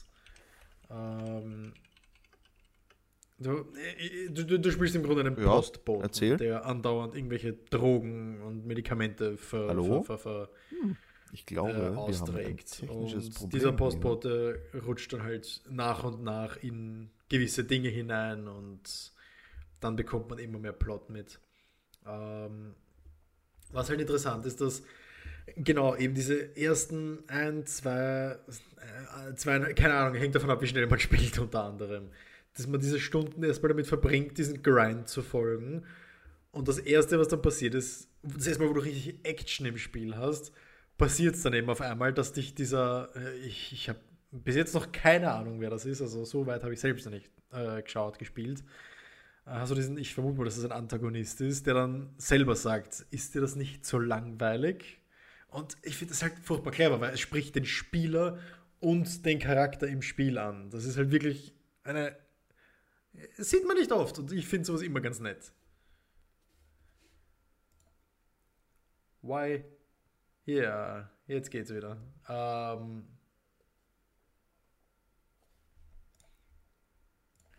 Ähm, 0.89 1.74
du, 3.39 3.65
äh, 3.75 4.30
du, 4.30 4.60
du, 4.60 4.72
spielst 4.72 4.96
im 4.96 5.04
Grunde 5.04 5.22
einen 5.22 5.38
ja, 5.38 5.46
Postboten, 5.46 6.38
der 6.38 6.65
andauernd 6.65 7.15
irgendwelche 7.15 7.54
Drogen 7.54 8.42
und 8.42 8.65
Medikamente 8.65 9.38
ver, 9.38 9.68
Hallo? 9.70 10.04
ver, 10.04 10.18
ver, 10.18 10.50
hm. 10.70 10.98
Ich 11.32 11.46
glaube, 11.46 11.72
äh, 11.72 11.98
austrägt. 11.98 12.84
und 12.88 13.51
dieser 13.51 13.74
Postbote 13.74 14.62
rutscht 14.86 15.12
dann 15.12 15.24
halt 15.24 15.63
nach 15.70 16.06
und 16.06 16.24
nach 16.24 16.56
in 16.63 17.10
gewisse 17.27 17.65
Dinge 17.65 17.89
hinein 17.89 18.48
und 18.48 19.12
dann 19.82 19.98
bekommt 19.98 20.30
man 20.30 20.39
immer 20.39 20.60
mehr 20.60 20.72
Plot 20.72 21.10
mit. 21.10 21.39
Ähm, 22.08 22.75
was 23.72 23.89
halt 23.89 24.00
interessant 24.00 24.46
ist, 24.46 24.62
dass 24.62 24.84
genau 25.58 25.96
eben 25.96 26.13
diese 26.13 26.56
ersten 26.56 27.24
ein, 27.27 27.65
zwei, 27.65 28.38
äh, 29.30 29.36
zwei, 29.36 29.60
keine 29.74 29.96
Ahnung, 29.96 30.15
hängt 30.15 30.36
davon 30.36 30.50
ab, 30.50 30.62
wie 30.62 30.68
schnell 30.68 30.88
man 30.88 31.00
spielt 31.01 31.38
unter 31.39 31.63
anderem, 31.63 32.12
dass 32.55 32.67
man 32.67 32.79
diese 32.79 33.00
Stunden 33.00 33.43
erstmal 33.43 33.69
damit 33.69 33.88
verbringt, 33.88 34.38
diesen 34.38 34.63
Grind 34.63 35.07
zu 35.07 35.21
folgen. 35.21 35.83
Und 36.51 36.67
das 36.67 36.79
erste, 36.79 37.19
was 37.19 37.27
dann 37.27 37.41
passiert 37.41 37.75
ist, 37.75 38.09
das 38.24 38.47
erste 38.47 38.63
Mal, 38.63 38.69
wo 38.69 38.74
du 38.74 38.81
richtig 38.81 39.19
Action 39.24 39.65
im 39.65 39.77
Spiel 39.77 40.15
hast, 40.15 40.51
passiert 40.97 41.35
es 41.35 41.43
dann 41.43 41.53
eben 41.53 41.69
auf 41.69 41.81
einmal, 41.81 42.13
dass 42.13 42.33
dich 42.33 42.55
dieser, 42.55 43.09
äh, 43.15 43.38
ich, 43.39 43.74
ich 43.74 43.89
habe 43.89 44.00
bis 44.31 44.55
jetzt 44.55 44.74
noch 44.74 44.91
keine 44.91 45.31
Ahnung, 45.31 45.59
wer 45.59 45.69
das 45.69 45.85
ist, 45.85 46.01
also 46.01 46.25
so 46.25 46.45
weit 46.45 46.63
habe 46.63 46.74
ich 46.74 46.79
selbst 46.79 47.05
noch 47.05 47.13
nicht 47.13 47.29
äh, 47.51 47.81
geschaut, 47.81 48.19
gespielt. 48.19 48.63
Also 49.45 49.75
diesen, 49.75 49.97
ich 49.97 50.13
vermute 50.13 50.38
mal, 50.38 50.45
dass 50.45 50.55
das 50.55 50.65
ein 50.65 50.71
Antagonist 50.71 51.39
ist, 51.41 51.67
der 51.67 51.75
dann 51.75 52.09
selber 52.17 52.55
sagt, 52.55 53.05
ist 53.12 53.35
dir 53.35 53.41
das 53.41 53.55
nicht 53.55 53.85
so 53.85 54.00
langweilig? 54.00 55.00
Und 55.50 55.77
ich 55.83 55.97
finde 55.97 56.13
das 56.13 56.24
halt 56.24 56.33
furchtbar 56.41 56.71
clever, 56.71 57.00
weil 57.00 57.13
es 57.13 57.19
spricht 57.19 57.55
den 57.55 57.65
Spieler 57.65 58.39
und 58.79 59.25
den 59.25 59.39
Charakter 59.39 59.88
im 59.88 60.01
Spiel 60.01 60.38
an. 60.38 60.69
Das 60.69 60.85
ist 60.85 60.97
halt 60.97 61.12
wirklich 61.12 61.53
eine. 61.83 62.17
Das 63.38 63.50
sieht 63.50 63.65
man 63.65 63.77
nicht 63.77 63.91
oft 63.91 64.19
und 64.19 64.31
ich 64.31 64.48
finde 64.48 64.65
sowas 64.65 64.81
immer 64.81 65.01
ganz 65.01 65.19
nett. 65.19 65.51
Why? 69.22 69.63
Ja, 70.45 70.55
yeah, 70.55 71.12
jetzt 71.27 71.50
geht's 71.50 71.74
wieder. 71.74 71.98
Ähm, 72.29 73.07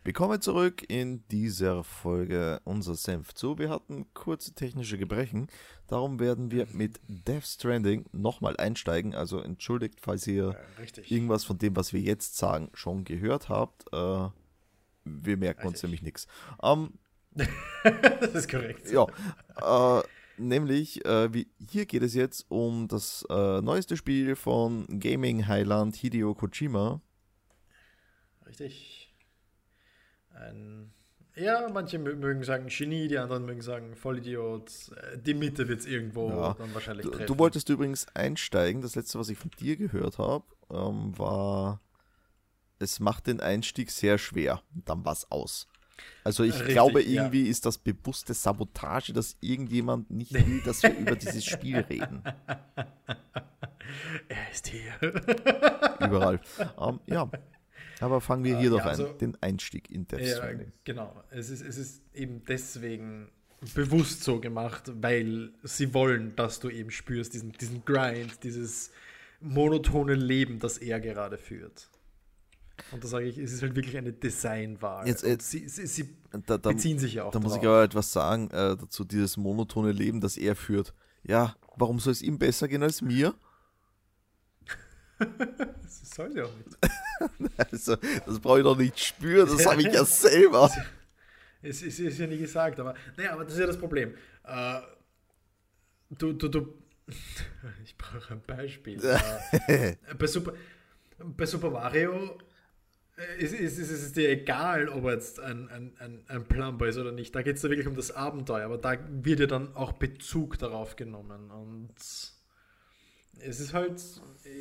Willkommen 0.07 0.39
zurück 0.39 0.85
in 0.87 1.27
dieser 1.27 1.83
Folge 1.83 2.61
unser 2.63 2.95
Senf 2.95 3.33
zu. 3.33 3.57
Wir 3.57 3.69
hatten 3.69 4.05
kurze 4.13 4.53
technische 4.53 4.97
Gebrechen, 4.97 5.47
darum 5.87 6.21
werden 6.21 6.49
wir 6.49 6.65
mit 6.71 7.01
Death 7.09 7.43
Stranding 7.43 8.05
nochmal 8.13 8.55
einsteigen. 8.55 9.13
Also 9.13 9.41
entschuldigt, 9.41 9.99
falls 9.99 10.25
ihr 10.25 10.55
ja, 10.77 11.03
irgendwas 11.09 11.43
von 11.43 11.57
dem, 11.57 11.75
was 11.75 11.91
wir 11.91 11.99
jetzt 11.99 12.37
sagen, 12.37 12.69
schon 12.73 13.03
gehört 13.03 13.49
habt. 13.49 13.83
Äh, 13.91 14.29
wir 15.07 15.37
merken 15.37 15.61
richtig. 15.61 15.73
uns 15.73 15.83
nämlich 15.83 16.01
nichts. 16.01 16.27
Ähm, 16.61 16.93
das 17.83 18.33
ist 18.33 18.49
korrekt. 18.49 18.91
Ja, 18.91 19.07
äh, 19.61 20.03
nämlich, 20.37 21.05
äh, 21.05 21.33
wie, 21.33 21.47
hier 21.69 21.85
geht 21.85 22.03
es 22.03 22.13
jetzt 22.13 22.45
um 22.49 22.87
das 22.87 23.25
äh, 23.29 23.61
neueste 23.61 23.97
Spiel 23.97 24.35
von 24.35 24.87
Gaming 24.99 25.47
Highland 25.47 25.95
Hideo 25.95 26.33
Kojima. 26.33 27.01
Richtig 28.45 29.07
ein, 30.39 30.91
ja, 31.35 31.67
manche 31.71 31.99
mögen 31.99 32.43
sagen 32.43 32.67
Genie, 32.67 33.07
die 33.07 33.17
anderen 33.17 33.45
mögen 33.45 33.61
sagen 33.61 33.95
Vollidiot. 33.95 34.71
Äh, 34.95 35.17
die 35.17 35.33
Mitte 35.33 35.67
wird 35.67 35.81
es 35.81 35.85
irgendwo 35.85 36.29
ja. 36.29 36.53
dann 36.53 36.73
wahrscheinlich 36.73 37.05
treffen. 37.05 37.27
Du, 37.27 37.33
du, 37.33 37.39
wolltest 37.39 37.69
übrigens 37.69 38.07
einsteigen. 38.13 38.81
Das 38.81 38.95
letzte, 38.95 39.19
was 39.19 39.29
ich 39.29 39.37
von 39.37 39.51
dir 39.59 39.77
gehört 39.77 40.17
habe, 40.17 40.45
ähm, 40.71 41.17
war, 41.17 41.81
es 42.79 42.99
macht 42.99 43.27
den 43.27 43.39
Einstieg 43.39 43.91
sehr 43.91 44.17
schwer. 44.17 44.61
dann 44.85 45.05
war 45.05 45.13
es 45.13 45.29
aus. 45.31 45.67
Also 46.23 46.43
ich 46.43 46.53
Richtig, 46.53 46.69
glaube, 46.69 47.01
irgendwie 47.01 47.45
ja. 47.45 47.49
ist 47.49 47.65
das 47.65 47.77
bewusste 47.77 48.33
Sabotage, 48.33 49.13
dass 49.13 49.37
irgendjemand 49.41 50.11
nicht 50.11 50.33
will, 50.33 50.61
dass 50.65 50.83
wir 50.83 50.95
über 50.95 51.15
dieses 51.15 51.45
Spiel 51.45 51.77
reden. 51.89 52.21
Er 54.27 54.51
ist 54.51 54.67
hier. 54.67 54.93
Überall. 55.99 56.39
Um, 56.75 56.99
ähm, 57.07 57.13
ja, 57.13 57.31
aber 57.99 58.21
fangen 58.21 58.43
wir 58.43 58.57
hier 58.57 58.67
äh, 58.67 58.71
doch 58.71 58.79
ja, 58.79 58.85
also, 58.85 59.07
an, 59.07 59.17
den 59.17 59.37
Einstieg 59.41 59.89
in 59.89 60.07
Death 60.07 60.27
Stranding. 60.27 60.67
Ja, 60.67 60.73
genau, 60.83 61.23
es 61.31 61.49
ist, 61.49 61.61
es 61.61 61.77
ist 61.77 62.01
eben 62.13 62.43
deswegen 62.45 63.29
bewusst 63.73 64.23
so 64.23 64.39
gemacht, 64.39 64.91
weil 65.01 65.51
sie 65.63 65.93
wollen, 65.93 66.35
dass 66.35 66.59
du 66.59 66.69
eben 66.69 66.91
spürst, 66.91 67.33
diesen, 67.33 67.53
diesen 67.53 67.83
Grind, 67.85 68.43
dieses 68.43 68.91
monotone 69.39 70.13
Leben, 70.13 70.59
das 70.59 70.77
er 70.77 70.99
gerade 70.99 71.37
führt. 71.37 71.89
Und 72.91 73.03
da 73.03 73.07
sage 73.07 73.25
ich, 73.25 73.37
es 73.37 73.51
ist 73.51 73.61
halt 73.61 73.75
wirklich 73.75 73.97
eine 73.97 74.13
Designwahl. 74.13 75.07
Jetzt, 75.07 75.23
jetzt 75.23 75.49
sie, 75.49 75.67
sie, 75.67 75.87
sie 75.87 76.17
da, 76.45 76.57
da, 76.57 76.71
beziehen 76.71 76.99
sich 76.99 77.15
ja 77.15 77.23
auch 77.23 77.31
Da 77.31 77.39
drauf. 77.39 77.43
muss 77.43 77.57
ich 77.57 77.67
aber 77.67 77.83
etwas 77.83 78.11
sagen 78.11 78.49
äh, 78.51 78.77
dazu, 78.77 79.03
dieses 79.03 79.37
monotone 79.37 79.91
Leben, 79.91 80.21
das 80.21 80.37
er 80.37 80.55
führt. 80.55 80.93
Ja, 81.23 81.55
warum 81.75 81.99
soll 81.99 82.13
es 82.13 82.21
ihm 82.21 82.37
besser 82.37 82.67
gehen 82.67 82.83
als 82.83 83.01
mir? 83.01 83.33
das 85.19 86.11
soll 86.15 86.37
ja 86.37 86.45
auch 86.45 86.55
nicht. 86.55 87.51
also, 87.71 87.95
das 87.95 88.39
brauche 88.39 88.59
ich 88.59 88.63
doch 88.63 88.77
nicht 88.77 88.99
spüren, 88.99 89.49
das 89.49 89.65
habe 89.65 89.81
ich 89.81 89.93
ja 89.93 90.05
selber. 90.05 90.71
Es 91.61 91.81
ist, 91.81 91.99
ist, 91.99 92.19
ja 92.19 92.27
nie 92.27 92.37
gesagt, 92.37 92.79
aber 92.79 92.93
naja, 93.17 93.33
aber 93.33 93.43
das 93.43 93.53
ist 93.53 93.59
ja 93.59 93.67
das 93.67 93.79
Problem. 93.79 94.13
Uh, 94.47 94.79
du, 96.11 96.33
du, 96.33 96.47
du, 96.47 96.73
ich 97.83 97.97
brauche 97.97 98.33
ein 98.33 98.41
Beispiel. 98.41 98.99
uh, 98.99 100.15
bei, 100.17 100.27
Super, 100.27 100.53
bei 101.17 101.45
Super 101.45 101.71
Mario 101.71 102.37
äh, 103.17 103.43
ist, 103.43 103.53
ist, 103.53 103.77
ist, 103.79 103.91
es 103.91 104.13
dir 104.13 104.29
egal, 104.29 104.89
ob 104.89 105.05
er 105.05 105.13
jetzt 105.13 105.39
ein, 105.39 105.69
ein, 105.69 105.91
ein, 105.99 106.19
ein 106.27 106.45
Plumber 106.45 106.87
ist 106.87 106.97
oder 106.97 107.11
nicht. 107.11 107.35
Da 107.35 107.41
geht 107.41 107.55
es 107.55 107.61
da 107.61 107.69
wirklich 107.69 107.87
um 107.87 107.95
das 107.95 108.11
Abenteuer, 108.11 108.65
aber 108.65 108.77
da 108.77 108.97
wird 109.09 109.39
ja 109.39 109.47
dann 109.47 109.75
auch 109.75 109.93
Bezug 109.93 110.57
darauf 110.59 110.95
genommen 110.95 111.51
und 111.51 111.93
es 113.39 113.59
ist 113.59 113.73
halt, 113.73 114.01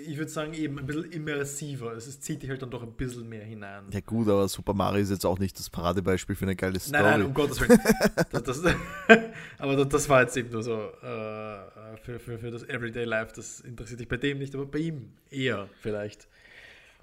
ich 0.06 0.16
würde 0.18 0.30
sagen, 0.30 0.52
eben 0.54 0.78
ein 0.78 0.86
bisschen 0.86 1.10
immersiver. 1.10 1.92
Es 1.92 2.06
ist, 2.06 2.22
zieht 2.22 2.42
dich 2.42 2.50
halt 2.50 2.62
dann 2.62 2.70
doch 2.70 2.82
ein 2.82 2.92
bisschen 2.92 3.28
mehr 3.28 3.44
hinein. 3.44 3.84
Ja, 3.90 4.00
gut, 4.00 4.28
aber 4.28 4.48
Super 4.48 4.74
Mario 4.74 5.02
ist 5.02 5.10
jetzt 5.10 5.24
auch 5.24 5.38
nicht 5.38 5.58
das 5.58 5.70
Paradebeispiel 5.70 6.36
für 6.36 6.44
eine 6.44 6.56
geile 6.56 6.78
Story. 6.78 7.02
Nein, 7.02 7.20
nein, 7.20 7.28
um 7.28 7.34
Gottes 7.34 7.60
Willen. 7.60 7.78
das, 8.32 8.42
das, 8.42 8.62
aber 9.58 9.76
das, 9.76 9.88
das, 9.88 10.08
war 10.08 10.22
jetzt 10.22 10.36
eben 10.36 10.50
nur 10.50 10.62
so 10.62 10.74
äh, 10.74 11.96
für, 12.02 12.18
für, 12.18 12.38
für 12.38 12.50
das 12.50 12.64
Everyday 12.64 13.04
Life. 13.04 13.32
Das 13.34 13.60
interessiert 13.60 14.00
dich 14.00 14.08
bei 14.08 14.16
dem 14.16 14.38
nicht, 14.38 14.54
aber 14.54 14.66
bei 14.66 14.78
ihm 14.78 15.12
eher 15.30 15.68
vielleicht. 15.80 16.28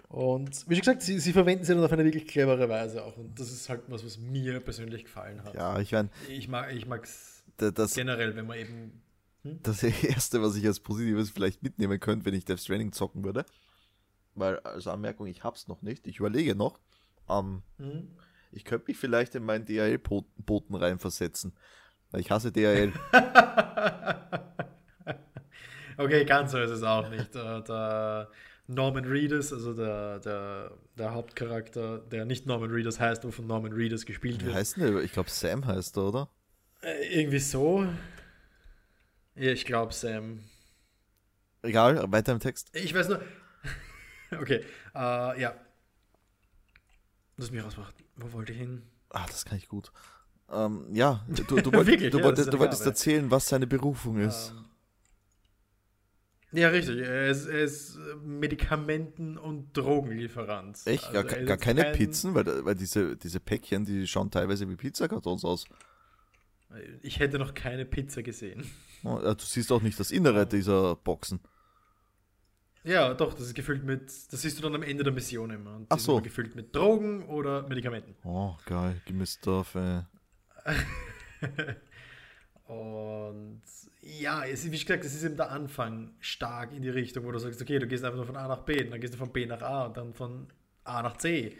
Und 0.09 0.69
wie 0.69 0.75
schon 0.75 0.81
gesagt, 0.81 1.01
sie, 1.01 1.19
sie 1.19 1.33
verwenden 1.33 1.63
sie 1.63 1.73
dann 1.73 1.83
auf 1.83 1.91
eine 1.91 2.05
wirklich 2.05 2.27
clevere 2.27 2.69
Weise 2.69 3.03
auch. 3.03 3.17
Und 3.17 3.39
das 3.39 3.51
ist 3.51 3.67
halt 3.69 3.81
was, 3.87 4.05
was 4.05 4.19
mir 4.19 4.59
persönlich 4.59 5.05
gefallen 5.05 5.43
hat. 5.43 5.55
Ja, 5.55 5.79
ich 5.79 5.91
meine. 5.91 6.09
Ich 6.29 6.47
mag 6.47 6.71
es 6.71 7.43
ich 7.59 7.93
generell, 7.93 8.35
wenn 8.35 8.45
man 8.45 8.57
eben 8.57 9.03
hm? 9.43 9.59
Das 9.61 9.83
Erste, 9.83 10.41
was 10.41 10.55
ich 10.55 10.65
als 10.65 10.79
Positives 10.79 11.29
vielleicht 11.29 11.63
mitnehmen 11.63 11.99
könnte, 11.99 12.25
wenn 12.25 12.33
ich 12.33 12.45
Death 12.45 12.61
Stranding 12.61 12.91
zocken 12.91 13.23
würde. 13.23 13.45
Weil, 14.35 14.59
als 14.59 14.87
Anmerkung, 14.87 15.27
ich 15.27 15.43
hab's 15.43 15.67
noch 15.67 15.81
nicht. 15.81 16.07
Ich 16.07 16.19
überlege 16.19 16.55
noch. 16.55 16.79
Ähm, 17.29 17.61
hm? 17.77 18.07
Ich 18.51 18.65
könnte 18.65 18.85
mich 18.87 18.97
vielleicht 18.97 19.35
in 19.35 19.43
meinen 19.43 19.65
DHL-Boten 19.65 20.75
reinversetzen. 20.75 21.53
Weil 22.11 22.21
ich 22.21 22.31
hasse 22.31 22.51
DHL. 22.51 22.93
okay, 25.97 26.25
ganz 26.25 26.51
so 26.51 26.59
ist 26.59 26.71
es 26.71 26.83
auch 26.83 27.09
nicht. 27.09 27.35
Der 27.35 28.29
Norman 28.67 29.05
Reedus, 29.05 29.51
also 29.51 29.73
der, 29.73 30.19
der, 30.19 30.71
der 30.97 31.13
Hauptcharakter, 31.13 31.99
der 31.99 32.25
nicht 32.25 32.45
Norman 32.45 32.71
Reedus 32.71 32.99
heißt, 32.99 33.23
aber 33.23 33.33
von 33.33 33.45
Norman 33.45 33.73
Reedus 33.73 34.05
gespielt 34.05 34.41
Wie 34.41 34.45
wird. 34.45 34.55
heißt 34.55 34.77
denn 34.77 34.93
der? 34.93 35.03
Ich 35.03 35.11
glaube, 35.11 35.29
Sam 35.29 35.65
heißt 35.65 35.97
er, 35.97 36.03
oder? 36.03 36.29
Äh, 36.81 37.19
irgendwie 37.19 37.39
so. 37.39 37.85
Ja, 39.35 39.51
ich 39.51 39.65
glaube, 39.65 39.93
Sam. 39.93 40.39
Egal, 41.61 42.11
weiter 42.11 42.31
im 42.33 42.39
Text. 42.39 42.69
Ich 42.73 42.93
weiß 42.93 43.09
nur. 43.09 43.21
okay, 44.39 44.63
uh, 44.93 45.33
ja. 45.37 45.55
Lass 47.37 47.51
mich 47.51 47.63
rausmachen. 47.63 47.93
Wo 48.15 48.31
wollte 48.33 48.53
ich 48.53 48.59
hin? 48.59 48.83
Ah, 49.09 49.25
das 49.25 49.43
kann 49.45 49.57
ich 49.57 49.67
gut. 49.67 49.91
Ähm, 50.51 50.87
ja, 50.91 51.25
du, 51.27 51.43
du, 51.43 51.55
wollt, 51.73 51.87
Wirklich, 51.87 52.11
du, 52.11 52.19
ja, 52.19 52.23
wolltest, 52.23 52.53
du 52.53 52.59
wolltest 52.59 52.85
erzählen, 52.85 53.29
was 53.31 53.47
seine 53.47 53.67
Berufung 53.67 54.19
ist. 54.19 54.51
Um, 54.51 54.65
Ja, 56.53 56.69
richtig. 56.69 56.99
Er 56.99 57.29
ist, 57.29 57.47
er 57.47 57.61
ist 57.61 57.97
Medikamenten- 58.23 59.37
und 59.37 59.75
Drogenlieferant. 59.75 60.79
Echt? 60.85 61.05
Also 61.05 61.27
gar, 61.27 61.41
gar 61.41 61.57
keine 61.57 61.81
kein... 61.81 61.93
Pizzen? 61.93 62.35
Weil, 62.35 62.63
weil 62.63 62.75
diese, 62.75 63.17
diese 63.17 63.39
Päckchen, 63.39 63.85
die 63.85 64.05
schauen 64.07 64.29
teilweise 64.29 64.69
wie 64.69 64.75
Pizzakartons 64.75 65.43
aus. 65.43 65.65
Ich 67.01 67.19
hätte 67.19 67.39
noch 67.39 67.53
keine 67.53 67.85
Pizza 67.85 68.21
gesehen. 68.21 68.65
Oh, 69.03 69.19
du 69.19 69.35
siehst 69.39 69.71
auch 69.71 69.81
nicht 69.81 69.99
das 69.99 70.11
Innere 70.11 70.47
dieser 70.47 70.95
Boxen. 70.95 71.39
Ja, 72.83 73.13
doch, 73.13 73.33
das 73.33 73.47
ist 73.47 73.53
gefüllt 73.53 73.83
mit, 73.83 74.03
das 74.03 74.41
siehst 74.41 74.57
du 74.57 74.63
dann 74.63 74.75
am 74.75 74.83
Ende 74.83 75.03
der 75.03 75.13
Mission 75.13 75.49
immer. 75.51 75.75
Und 75.75 75.87
Ach 75.89 75.99
so. 75.99 76.21
gefüllt 76.21 76.55
mit 76.55 76.75
Drogen 76.75 77.25
oder 77.25 77.67
Medikamenten. 77.67 78.15
Oh, 78.23 78.55
geil, 78.65 79.01
Stuff, 79.25 79.75
ey. 79.75 80.01
Und 82.67 83.61
ja, 84.01 84.45
es, 84.45 84.65
wie 84.65 84.77
gesagt, 84.77 85.03
es 85.03 85.13
ist 85.13 85.23
eben 85.23 85.37
der 85.37 85.51
Anfang 85.51 86.11
stark 86.19 86.73
in 86.73 86.81
die 86.81 86.89
Richtung, 86.89 87.25
wo 87.25 87.31
du 87.31 87.39
sagst, 87.39 87.61
okay, 87.61 87.79
du 87.79 87.87
gehst 87.87 88.03
einfach 88.03 88.17
nur 88.17 88.25
von 88.25 88.35
A 88.35 88.47
nach 88.47 88.59
B, 88.59 88.83
dann 88.83 88.99
gehst 89.01 89.13
du 89.13 89.17
von 89.17 89.31
B 89.31 89.45
nach 89.45 89.61
A 89.61 89.85
und 89.85 89.97
dann 89.97 90.13
von 90.13 90.47
A 90.83 91.01
nach 91.01 91.17
C. 91.17 91.57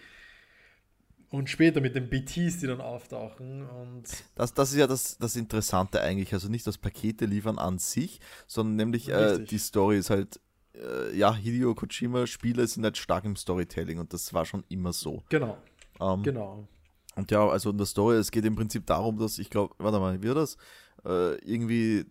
Und 1.29 1.49
später 1.49 1.81
mit 1.81 1.95
den 1.95 2.09
BTs, 2.09 2.59
die 2.59 2.67
dann 2.67 2.79
auftauchen. 2.79 3.67
Und 3.67 4.03
das, 4.35 4.53
das 4.53 4.71
ist 4.71 4.77
ja 4.77 4.85
das, 4.85 5.17
das 5.17 5.35
Interessante 5.35 5.99
eigentlich. 6.01 6.31
Also 6.31 6.47
nicht 6.47 6.67
das 6.67 6.77
Pakete 6.77 7.25
liefern 7.25 7.57
an 7.57 7.79
sich, 7.79 8.19
sondern 8.45 8.75
nämlich 8.75 9.09
äh, 9.09 9.39
die 9.39 9.57
Story 9.57 9.97
ist 9.97 10.11
halt, 10.11 10.39
äh, 10.75 11.15
ja, 11.17 11.33
Hideo 11.33 11.73
Kojima-Spiele 11.73 12.67
sind 12.67 12.83
halt 12.83 12.97
stark 12.97 13.25
im 13.25 13.35
Storytelling 13.35 13.97
und 13.97 14.13
das 14.13 14.33
war 14.33 14.45
schon 14.45 14.63
immer 14.69 14.93
so. 14.93 15.23
Genau. 15.29 15.57
Ähm, 15.99 16.21
genau. 16.21 16.67
Und 17.15 17.31
ja, 17.31 17.47
also 17.47 17.71
in 17.71 17.77
der 17.77 17.87
Story, 17.87 18.17
es 18.17 18.31
geht 18.31 18.45
im 18.45 18.55
Prinzip 18.55 18.85
darum, 18.85 19.17
dass 19.17 19.37
ich 19.37 19.49
glaube, 19.49 19.73
warte 19.77 19.99
mal, 19.99 20.21
wie 20.21 20.27
war 20.27 20.35
das? 20.35 20.57
Äh, 21.05 21.35
irgendwie 21.43 22.05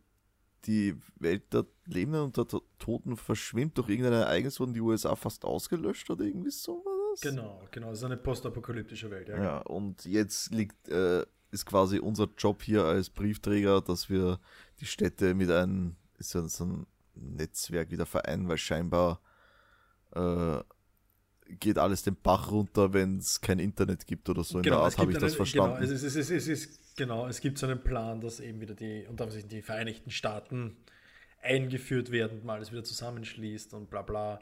die 0.66 0.96
Welt 1.16 1.52
der 1.52 1.66
Lebenden 1.86 2.22
und 2.22 2.36
der 2.36 2.46
Toten 2.78 3.16
verschwimmt 3.16 3.76
durch 3.78 3.88
irgendein 3.88 4.12
Ereignis, 4.12 4.60
wurden 4.60 4.74
die 4.74 4.80
USA 4.80 5.16
fast 5.16 5.44
ausgelöscht 5.44 6.08
oder 6.10 6.24
irgendwie 6.24 6.50
so 6.50 6.84
war 6.84 7.10
das? 7.10 7.20
Genau, 7.20 7.62
genau, 7.70 7.90
es 7.90 7.98
ist 7.98 8.04
eine 8.04 8.16
postapokalyptische 8.16 9.10
Welt. 9.10 9.28
Ja, 9.28 9.42
ja 9.42 9.58
und 9.62 10.04
jetzt 10.04 10.52
liegt, 10.52 10.88
äh, 10.88 11.24
ist 11.50 11.66
quasi 11.66 11.98
unser 11.98 12.28
Job 12.38 12.62
hier 12.62 12.84
als 12.84 13.10
Briefträger, 13.10 13.80
dass 13.80 14.08
wir 14.08 14.38
die 14.80 14.86
Städte 14.86 15.34
mit 15.34 15.50
einem, 15.50 15.96
ist 16.18 16.34
ja 16.34 16.46
so 16.46 16.64
ein 16.64 16.86
Netzwerk 17.14 17.90
wieder 17.90 18.06
vereinen, 18.06 18.48
weil 18.48 18.58
scheinbar 18.58 19.20
äh, 20.14 20.60
geht 21.60 21.78
alles 21.78 22.02
den 22.02 22.16
Bach 22.16 22.50
runter, 22.50 22.92
wenn 22.92 23.18
es 23.18 23.40
kein 23.40 23.58
Internet 23.58 24.06
gibt 24.06 24.28
oder 24.28 24.44
so. 24.44 24.58
In 24.58 24.62
genau, 24.62 24.76
der 24.76 24.84
Art 24.84 24.98
habe 24.98 25.12
ich 25.12 25.18
das 25.18 25.34
verstanden. 25.34 25.80
Genau, 25.80 25.84
es 25.84 25.90
ist, 25.90 26.02
es, 26.02 26.16
ist, 26.16 26.30
es, 26.30 26.48
ist, 26.48 26.96
genau, 26.96 27.26
es 27.26 27.40
gibt 27.40 27.58
so 27.58 27.66
einen 27.66 27.82
Plan, 27.82 28.20
dass 28.20 28.40
eben 28.40 28.60
wieder 28.60 28.74
die, 28.74 29.06
und 29.06 29.20
sich 29.30 29.46
die 29.46 29.62
Vereinigten 29.62 30.10
Staaten 30.10 30.76
eingeführt 31.40 32.10
werden 32.10 32.38
und 32.38 32.44
man 32.44 32.56
alles 32.56 32.72
wieder 32.72 32.84
zusammenschließt 32.84 33.74
und 33.74 33.90
bla 33.90 34.02
bla. 34.02 34.40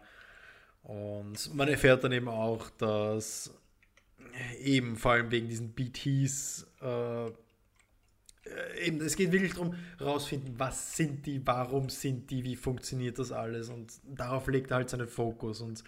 Und 0.82 1.54
man 1.54 1.68
erfährt 1.68 2.04
dann 2.04 2.12
eben 2.12 2.28
auch, 2.28 2.70
dass 2.70 3.54
eben 4.60 4.96
vor 4.96 5.12
allem 5.12 5.30
wegen 5.30 5.48
diesen 5.48 5.72
BTs 5.72 6.66
äh, 6.82 7.30
eben, 8.84 9.00
es 9.00 9.16
geht 9.16 9.32
wirklich 9.32 9.52
darum, 9.52 9.74
herausfinden, 9.98 10.54
was 10.56 10.96
sind 10.96 11.26
die, 11.26 11.46
warum 11.46 11.88
sind 11.88 12.30
die, 12.30 12.44
wie 12.44 12.56
funktioniert 12.56 13.18
das 13.18 13.32
alles 13.32 13.68
und 13.68 13.92
darauf 14.04 14.46
legt 14.48 14.70
er 14.70 14.78
halt 14.78 14.90
seinen 14.90 15.08
Fokus 15.08 15.60
und 15.60 15.84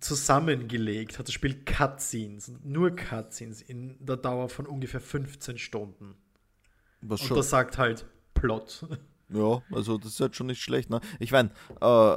zusammengelegt 0.00 1.18
hat 1.18 1.28
das 1.28 1.34
Spiel 1.34 1.64
Cutscenes, 1.64 2.52
nur 2.62 2.94
Cutscenes 2.94 3.62
in 3.62 3.96
der 4.04 4.16
Dauer 4.16 4.48
von 4.48 4.66
ungefähr 4.66 5.00
15 5.00 5.58
Stunden. 5.58 6.16
Was 7.00 7.20
Und 7.22 7.28
schon? 7.28 7.36
das 7.36 7.50
sagt 7.50 7.78
halt 7.78 8.06
Plot. 8.34 8.86
Ja, 9.30 9.62
also 9.72 9.96
das 9.96 10.12
ist 10.12 10.20
halt 10.20 10.36
schon 10.36 10.48
nicht 10.48 10.60
schlecht. 10.60 10.90
Ne? 10.90 11.00
Ich 11.18 11.32
meine, 11.32 11.50
äh, 11.80 12.16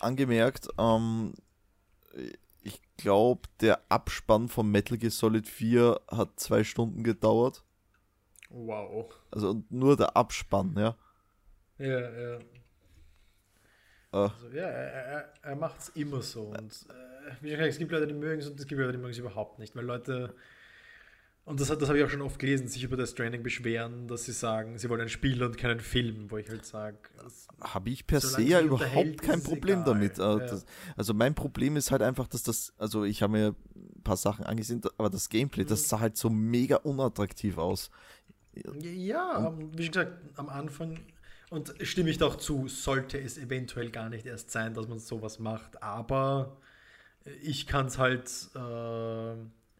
angemerkt, 0.00 0.68
ähm, 0.76 1.34
ich 2.62 2.80
glaube, 2.96 3.42
der 3.60 3.80
Abspann 3.88 4.48
von 4.48 4.68
Metal 4.68 4.98
Gear 4.98 5.12
Solid 5.12 5.46
4 5.46 6.00
hat 6.10 6.40
zwei 6.40 6.64
Stunden 6.64 7.04
gedauert. 7.04 7.62
Wow. 8.50 9.14
Also 9.30 9.62
nur 9.70 9.96
der 9.96 10.16
Abspann, 10.16 10.74
ja. 10.76 10.96
Ja, 11.78 12.10
ja. 12.10 12.38
Also, 14.12 14.34
ja, 14.52 14.64
er, 14.64 14.92
er, 14.92 15.32
er 15.42 15.56
macht 15.56 15.80
es 15.80 15.88
immer 15.90 16.20
so. 16.20 16.42
Und 16.42 16.70
äh, 16.90 17.32
wie 17.40 17.50
gesagt, 17.50 17.68
es 17.68 17.78
gibt 17.78 17.90
Leute, 17.92 18.06
die 18.06 18.14
mögen 18.14 18.40
es 18.40 18.48
und 18.48 18.60
es 18.60 18.66
gibt 18.66 18.78
Leute, 18.78 18.92
die 18.92 18.98
mögen 18.98 19.12
es 19.12 19.18
überhaupt 19.18 19.58
nicht, 19.58 19.74
weil 19.74 19.86
Leute, 19.86 20.34
und 21.46 21.60
das, 21.60 21.68
das 21.68 21.88
habe 21.88 21.98
ich 21.98 22.04
auch 22.04 22.10
schon 22.10 22.20
oft 22.20 22.38
gelesen, 22.38 22.68
sich 22.68 22.84
über 22.84 22.98
das 22.98 23.14
Training 23.14 23.42
beschweren, 23.42 24.06
dass 24.08 24.26
sie 24.26 24.32
sagen, 24.32 24.76
sie 24.76 24.90
wollen 24.90 25.00
ein 25.00 25.08
Spiel 25.08 25.42
und 25.42 25.56
keinen 25.56 25.80
Film, 25.80 26.30
wo 26.30 26.36
ich 26.36 26.48
halt 26.50 26.66
sage. 26.66 26.98
Habe 27.62 27.88
ich 27.88 28.06
per 28.06 28.20
se 28.20 28.42
ja 28.42 28.60
überhaupt 28.60 29.22
kein 29.22 29.42
Problem 29.42 29.80
egal. 29.80 29.94
damit. 29.94 30.20
Also, 30.20 30.40
ja. 30.40 30.46
das, 30.46 30.66
also 30.94 31.14
mein 31.14 31.34
Problem 31.34 31.76
ist 31.76 31.90
halt 31.90 32.02
einfach, 32.02 32.28
dass 32.28 32.42
das, 32.42 32.74
also 32.76 33.04
ich 33.04 33.22
habe 33.22 33.32
mir 33.32 33.56
ein 33.74 34.02
paar 34.04 34.18
Sachen 34.18 34.44
angesehen, 34.44 34.82
aber 34.98 35.08
das 35.08 35.30
Gameplay, 35.30 35.64
das 35.64 35.84
mhm. 35.84 35.86
sah 35.86 36.00
halt 36.00 36.18
so 36.18 36.28
mega 36.28 36.76
unattraktiv 36.76 37.56
aus. 37.56 37.90
Ja, 38.82 39.38
und, 39.38 39.78
wie 39.78 39.88
gesagt, 39.88 40.12
am 40.36 40.50
Anfang 40.50 41.00
und 41.52 41.74
stimme 41.82 42.08
ich 42.08 42.16
doch 42.16 42.36
zu, 42.36 42.66
sollte 42.66 43.20
es 43.20 43.36
eventuell 43.36 43.90
gar 43.90 44.08
nicht 44.08 44.24
erst 44.24 44.50
sein, 44.50 44.72
dass 44.72 44.88
man 44.88 44.98
sowas 44.98 45.38
macht. 45.38 45.82
Aber 45.82 46.56
ich 47.42 47.66
kann 47.66 47.86
es 47.86 47.98
halt 47.98 48.30
äh, 48.54 49.36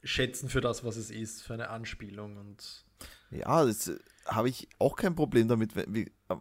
schätzen 0.07 0.51
für 0.51 0.61
das, 0.61 0.85
was 0.85 0.97
es 0.97 1.11
ist, 1.11 1.43
für 1.43 1.55
eine 1.55 1.71
Anspielung. 1.71 2.37
Und 2.37 2.85
ja, 3.31 3.65
das 3.65 3.89
äh, 3.89 3.99
habe 4.27 4.51
ich 4.51 4.69
auch 4.79 4.97
kein 4.97 5.15
Problem 5.15 5.49
damit. 5.49 5.75
Wie, 5.75 6.13
äh, 6.29 6.37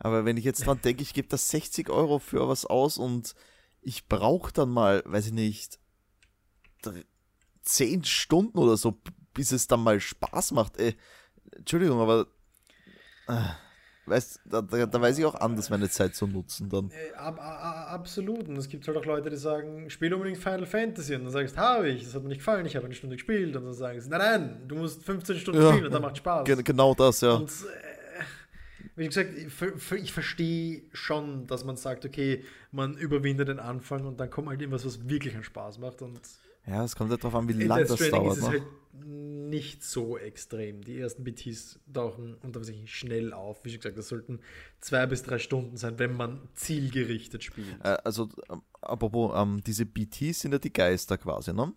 aber 0.00 0.24
wenn 0.24 0.36
ich 0.36 0.44
jetzt 0.44 0.66
dran 0.66 0.80
denke, 0.84 1.02
ich 1.02 1.14
gebe 1.14 1.28
das 1.28 1.48
60 1.50 1.88
Euro 1.88 2.18
für 2.18 2.48
was 2.48 2.66
aus 2.66 2.98
und 2.98 3.36
ich 3.80 4.08
brauche 4.08 4.52
dann 4.52 4.70
mal, 4.70 5.04
weiß 5.06 5.26
ich 5.26 5.32
nicht, 5.32 5.78
10 7.62 8.02
Stunden 8.02 8.58
oder 8.58 8.76
so, 8.76 9.00
bis 9.34 9.52
es 9.52 9.68
dann 9.68 9.84
mal 9.84 10.00
Spaß 10.00 10.50
macht. 10.50 10.78
Ey, 10.78 10.96
Entschuldigung, 11.52 12.00
aber. 12.00 12.26
Äh 13.28 13.69
weißt, 14.10 14.40
da, 14.44 14.60
da, 14.60 14.86
da, 14.86 15.00
weiß 15.00 15.18
ich 15.18 15.24
auch 15.24 15.34
anders, 15.36 15.70
meine 15.70 15.88
Zeit 15.88 16.14
zu 16.14 16.26
nutzen 16.26 16.68
dann. 16.68 16.90
Ab, 17.16 17.38
ab, 17.40 17.92
absolut. 17.92 18.48
Und 18.48 18.56
es 18.56 18.68
gibt 18.68 18.86
halt 18.86 18.96
auch 18.96 19.04
Leute, 19.04 19.30
die 19.30 19.36
sagen, 19.36 19.88
spiel 19.88 20.12
unbedingt 20.12 20.38
Final 20.38 20.66
Fantasy. 20.66 21.14
Und 21.14 21.24
dann 21.24 21.32
sagst 21.32 21.56
du, 21.56 21.60
habe 21.60 21.88
ich, 21.88 22.04
das 22.04 22.14
hat 22.14 22.22
mir 22.22 22.28
nicht 22.28 22.38
gefallen, 22.38 22.66
ich 22.66 22.76
habe 22.76 22.86
eine 22.86 22.94
Stunde 22.94 23.16
gespielt. 23.16 23.56
Und 23.56 23.64
dann 23.64 23.72
sagen 23.72 24.00
sie, 24.00 24.10
nein, 24.10 24.18
nein, 24.18 24.68
du 24.68 24.76
musst 24.76 25.04
15 25.04 25.36
Stunden 25.36 25.62
ja, 25.62 25.70
spielen 25.70 25.86
und 25.86 25.94
dann 25.94 26.02
macht 26.02 26.18
Spaß. 26.18 26.44
Genau 26.44 26.94
das, 26.94 27.20
ja. 27.20 27.34
Und, 27.34 27.48
äh, 27.48 27.90
wie 28.96 29.06
gesagt, 29.06 29.30
ich, 29.34 29.92
ich 30.02 30.12
verstehe 30.12 30.82
schon, 30.92 31.46
dass 31.46 31.64
man 31.64 31.76
sagt, 31.76 32.04
okay, 32.04 32.44
man 32.72 32.96
überwindet 32.98 33.48
den 33.48 33.58
Anfang 33.58 34.04
und 34.04 34.20
dann 34.20 34.28
kommt 34.28 34.48
halt 34.48 34.60
irgendwas, 34.60 34.84
was 34.84 35.08
wirklich 35.08 35.34
einen 35.34 35.44
Spaß 35.44 35.78
macht. 35.78 36.02
Und 36.02 36.20
ja, 36.66 36.84
es 36.84 36.96
kommt 36.96 37.10
halt 37.10 37.22
darauf 37.22 37.34
an, 37.34 37.48
wie 37.48 37.64
lange 37.64 37.84
das 37.84 38.10
dauert. 38.10 38.36
Ist 38.36 38.38
es 38.38 38.44
ne? 38.44 38.48
halt 38.50 38.62
nicht 39.50 39.82
so 39.82 40.16
extrem. 40.16 40.82
Die 40.82 40.98
ersten 40.98 41.24
BTs 41.24 41.80
tauchen 41.92 42.36
unter 42.42 42.62
sich 42.64 42.94
schnell 42.94 43.32
auf. 43.32 43.64
Wie 43.64 43.70
schon 43.70 43.80
gesagt, 43.80 43.98
das 43.98 44.08
sollten 44.08 44.40
zwei 44.80 45.06
bis 45.06 45.22
drei 45.22 45.38
Stunden 45.38 45.76
sein, 45.76 45.98
wenn 45.98 46.16
man 46.16 46.48
zielgerichtet 46.54 47.42
spielt. 47.44 47.84
Äh, 47.84 47.98
also, 48.04 48.28
ähm, 48.50 48.62
apropos, 48.80 49.32
ähm, 49.34 49.60
diese 49.66 49.86
BTs 49.86 50.40
sind 50.40 50.52
ja 50.52 50.58
die 50.58 50.72
Geister 50.72 51.18
quasi, 51.18 51.52
ne? 51.52 51.72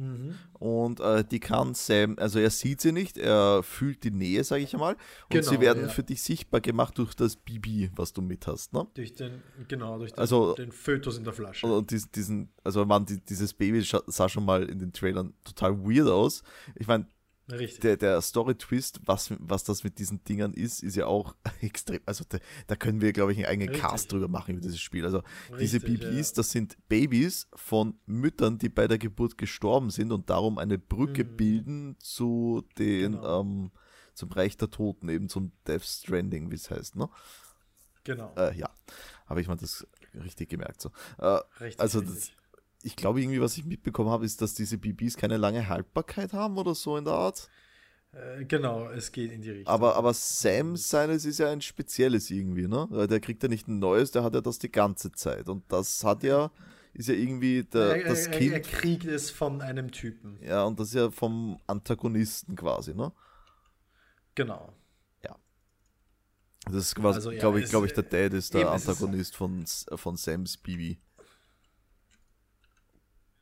Mhm. 0.00 0.34
Und 0.54 1.00
äh, 1.00 1.22
die 1.24 1.40
kann 1.40 1.74
Sam, 1.74 2.16
also 2.18 2.38
er 2.38 2.48
sieht 2.48 2.80
sie 2.80 2.90
nicht, 2.90 3.18
er 3.18 3.62
fühlt 3.62 4.02
die 4.02 4.10
Nähe, 4.10 4.42
sage 4.44 4.62
ich 4.62 4.72
einmal. 4.72 4.94
Und 4.94 5.00
genau, 5.28 5.50
sie 5.50 5.60
werden 5.60 5.82
ja. 5.82 5.88
für 5.88 6.02
dich 6.02 6.22
sichtbar 6.22 6.62
gemacht 6.62 6.96
durch 6.96 7.14
das 7.14 7.36
Bibi, 7.36 7.90
was 7.94 8.14
du 8.14 8.22
mit 8.22 8.46
hast, 8.46 8.72
ne? 8.72 8.86
Durch 8.94 9.14
den, 9.14 9.42
genau, 9.68 9.98
durch 9.98 10.12
den, 10.12 10.18
also, 10.18 10.54
den 10.54 10.72
Fötus 10.72 11.18
in 11.18 11.24
der 11.24 11.34
Flasche. 11.34 11.66
Und 11.66 11.90
diesen, 12.16 12.48
also 12.64 12.86
man, 12.86 13.04
dieses 13.28 13.52
Baby 13.52 13.82
sah 13.82 14.28
schon 14.28 14.46
mal 14.46 14.62
in 14.70 14.78
den 14.78 14.94
Trailern 14.94 15.34
total 15.44 15.78
weird 15.84 16.08
aus. 16.08 16.42
Ich 16.76 16.86
meine, 16.86 17.06
Richtig. 17.50 17.80
Der, 17.80 17.96
der 17.96 18.20
Story-Twist, 18.20 19.00
was, 19.04 19.32
was 19.38 19.64
das 19.64 19.84
mit 19.84 19.98
diesen 19.98 20.22
Dingern 20.24 20.52
ist, 20.52 20.82
ist 20.82 20.96
ja 20.96 21.06
auch 21.06 21.34
extrem. 21.60 22.00
Also 22.06 22.24
da, 22.28 22.38
da 22.66 22.76
können 22.76 23.00
wir, 23.00 23.12
glaube 23.12 23.32
ich, 23.32 23.38
einen 23.38 23.46
eigenen 23.46 23.68
Richtig. 23.70 23.88
Cast 23.88 24.12
drüber 24.12 24.28
machen 24.28 24.52
über 24.54 24.60
dieses 24.60 24.80
Spiel. 24.80 25.04
Also 25.04 25.22
Richtig, 25.50 25.58
diese 25.58 25.80
BBs, 25.80 26.30
ja. 26.30 26.36
das 26.36 26.50
sind 26.50 26.76
Babys 26.88 27.48
von 27.54 27.98
Müttern, 28.06 28.58
die 28.58 28.68
bei 28.68 28.88
der 28.88 28.98
Geburt 28.98 29.38
gestorben 29.38 29.90
sind 29.90 30.12
und 30.12 30.30
darum 30.30 30.58
eine 30.58 30.78
Brücke 30.78 31.24
mhm. 31.24 31.36
bilden 31.36 31.96
zu 31.98 32.64
den 32.78 33.12
genau. 33.12 33.40
ähm, 33.40 33.70
zum 34.14 34.30
Reich 34.32 34.56
der 34.56 34.70
Toten, 34.70 35.08
eben 35.08 35.28
zum 35.28 35.52
Death 35.66 35.84
Stranding, 35.84 36.50
wie 36.50 36.56
es 36.56 36.70
heißt, 36.70 36.96
ne? 36.96 37.08
Genau. 38.04 38.34
Äh, 38.36 38.56
ja, 38.56 38.70
habe 39.26 39.40
ich 39.40 39.48
mal 39.48 39.56
das 39.56 39.86
richtig 40.14 40.48
gemerkt. 40.48 40.80
So. 40.80 40.90
Äh, 41.18 41.40
richtig, 41.60 41.80
also 41.80 42.00
das, 42.00 42.30
ich 42.82 42.96
glaube 42.96 43.20
irgendwie, 43.20 43.40
was 43.40 43.56
ich 43.56 43.64
mitbekommen 43.64 44.10
habe, 44.10 44.24
ist, 44.24 44.40
dass 44.40 44.54
diese 44.54 44.78
BBs 44.78 45.16
keine 45.16 45.36
lange 45.36 45.68
Haltbarkeit 45.68 46.32
haben 46.32 46.56
oder 46.58 46.74
so 46.74 46.96
in 46.96 47.04
der 47.04 47.14
Art. 47.14 47.48
Äh, 48.12 48.44
genau, 48.44 48.88
es 48.90 49.12
geht 49.12 49.30
in 49.30 49.42
die 49.42 49.50
Richtung. 49.50 49.72
Aber, 49.72 49.96
aber 49.96 50.14
Sam 50.14 50.76
seines 50.76 51.24
ist 51.24 51.38
ja 51.38 51.50
ein 51.50 51.60
spezielles 51.60 52.30
irgendwie, 52.30 52.66
ne? 52.66 52.88
Der 53.08 53.20
kriegt 53.20 53.42
ja 53.42 53.48
nicht 53.48 53.68
ein 53.68 53.78
neues, 53.78 54.10
der 54.10 54.24
hat 54.24 54.34
ja 54.34 54.40
das 54.40 54.58
die 54.58 54.72
ganze 54.72 55.12
Zeit. 55.12 55.48
Und 55.48 55.70
das 55.70 56.02
hat 56.02 56.22
ja, 56.22 56.50
ist 56.92 57.08
ja 57.08 57.14
irgendwie 57.14 57.62
der, 57.64 58.02
er, 58.02 58.08
das 58.08 58.30
Kind. 58.30 58.52
Er 58.52 58.60
kriegt 58.60 59.04
es 59.04 59.30
von 59.30 59.60
einem 59.60 59.92
Typen. 59.92 60.38
Ja, 60.42 60.64
und 60.64 60.80
das 60.80 60.88
ist 60.88 60.94
ja 60.94 61.10
vom 61.10 61.60
Antagonisten 61.66 62.56
quasi, 62.56 62.94
ne? 62.94 63.12
Genau. 64.34 64.72
Ja. 65.22 65.36
Das 66.64 66.74
ist 66.74 66.94
quasi, 66.96 67.16
also, 67.16 67.30
ja, 67.30 67.38
glaube 67.38 67.60
ich, 67.60 67.70
glaube 67.70 67.86
ich, 67.86 67.92
der 67.92 68.04
Dad 68.04 68.32
ist 68.32 68.54
der 68.54 68.70
Antagonist 68.70 69.32
ist, 69.32 69.36
von, 69.36 69.64
von 69.66 70.16
Sam's 70.16 70.56
Bibi. 70.56 70.98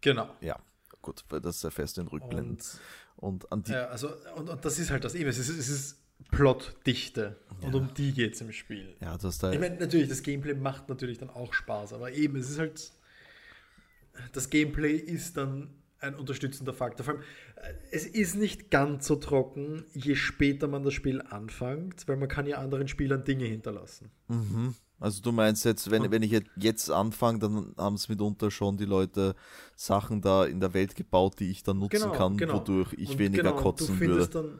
Genau. 0.00 0.34
Ja, 0.40 0.58
gut, 1.02 1.24
weil 1.28 1.40
das 1.40 1.60
sehr 1.60 1.70
fest 1.70 1.98
in 1.98 2.08
Rückblenden. 2.08 2.58
Und, 3.16 3.44
und 3.44 3.52
an 3.52 3.62
die. 3.62 3.72
Ja, 3.72 3.86
also, 3.86 4.10
und, 4.36 4.48
und 4.48 4.64
das 4.64 4.78
ist 4.78 4.90
halt 4.90 5.04
das 5.04 5.14
eben, 5.14 5.28
es 5.28 5.38
ist, 5.38 5.48
es 5.48 5.68
ist 5.68 5.98
Plotdichte. 6.30 7.36
Und 7.62 7.74
ja. 7.74 7.80
um 7.80 7.94
die 7.94 8.12
geht 8.12 8.34
es 8.34 8.40
im 8.40 8.52
Spiel. 8.52 8.96
Ja, 9.00 9.16
das 9.16 9.38
da 9.38 9.52
ich 9.52 9.58
meine, 9.58 9.76
natürlich, 9.76 10.08
das 10.08 10.22
Gameplay 10.22 10.54
macht 10.54 10.88
natürlich 10.88 11.18
dann 11.18 11.30
auch 11.30 11.52
Spaß, 11.52 11.92
aber 11.92 12.12
eben, 12.12 12.36
es 12.36 12.50
ist 12.50 12.58
halt. 12.58 12.92
Das 14.32 14.50
Gameplay 14.50 14.96
ist 14.96 15.36
dann 15.36 15.70
ein 16.00 16.14
unterstützender 16.14 16.72
Faktor. 16.72 17.04
Vor 17.04 17.14
allem, 17.14 17.22
äh, 17.56 17.72
es 17.92 18.06
ist 18.06 18.34
nicht 18.34 18.70
ganz 18.70 19.06
so 19.06 19.16
trocken, 19.16 19.84
je 19.94 20.14
später 20.16 20.66
man 20.66 20.82
das 20.82 20.94
Spiel 20.94 21.22
anfängt, 21.22 22.06
weil 22.08 22.16
man 22.16 22.28
kann 22.28 22.46
ja 22.46 22.58
anderen 22.58 22.88
Spielern 22.88 23.24
Dinge 23.24 23.44
hinterlassen. 23.44 24.10
Mhm. 24.28 24.74
Also 25.00 25.22
du 25.22 25.30
meinst 25.30 25.64
jetzt, 25.64 25.90
wenn, 25.90 26.10
wenn 26.10 26.22
ich 26.22 26.42
jetzt 26.56 26.90
anfange, 26.90 27.38
dann 27.38 27.74
haben 27.76 27.94
es 27.94 28.08
mitunter 28.08 28.50
schon 28.50 28.76
die 28.76 28.84
Leute 28.84 29.36
Sachen 29.76 30.20
da 30.20 30.44
in 30.44 30.60
der 30.60 30.74
Welt 30.74 30.96
gebaut, 30.96 31.38
die 31.38 31.50
ich 31.50 31.62
dann 31.62 31.78
nutzen 31.78 32.02
genau, 32.02 32.12
kann, 32.12 32.36
genau. 32.36 32.54
wodurch 32.54 32.92
ich 32.94 33.10
und 33.10 33.18
weniger 33.18 33.44
genau, 33.44 33.56
kotzen 33.56 34.00
würde. 34.00 34.26
Dann, 34.28 34.58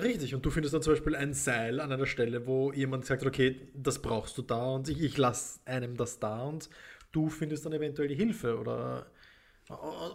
richtig, 0.00 0.34
und 0.34 0.44
du 0.44 0.50
findest 0.50 0.74
dann 0.74 0.82
zum 0.82 0.94
Beispiel 0.94 1.16
ein 1.16 1.34
Seil 1.34 1.80
an 1.80 1.92
einer 1.92 2.06
Stelle, 2.06 2.46
wo 2.46 2.72
jemand 2.72 3.04
sagt, 3.04 3.26
okay, 3.26 3.68
das 3.74 4.00
brauchst 4.00 4.38
du 4.38 4.42
da 4.42 4.64
und 4.70 4.88
ich, 4.88 5.02
ich 5.02 5.18
lasse 5.18 5.60
einem 5.66 5.98
das 5.98 6.18
da 6.18 6.44
und 6.44 6.70
du 7.12 7.28
findest 7.28 7.66
dann 7.66 7.74
eventuell 7.74 8.08
die 8.08 8.14
Hilfe 8.14 8.58
oder 8.58 9.06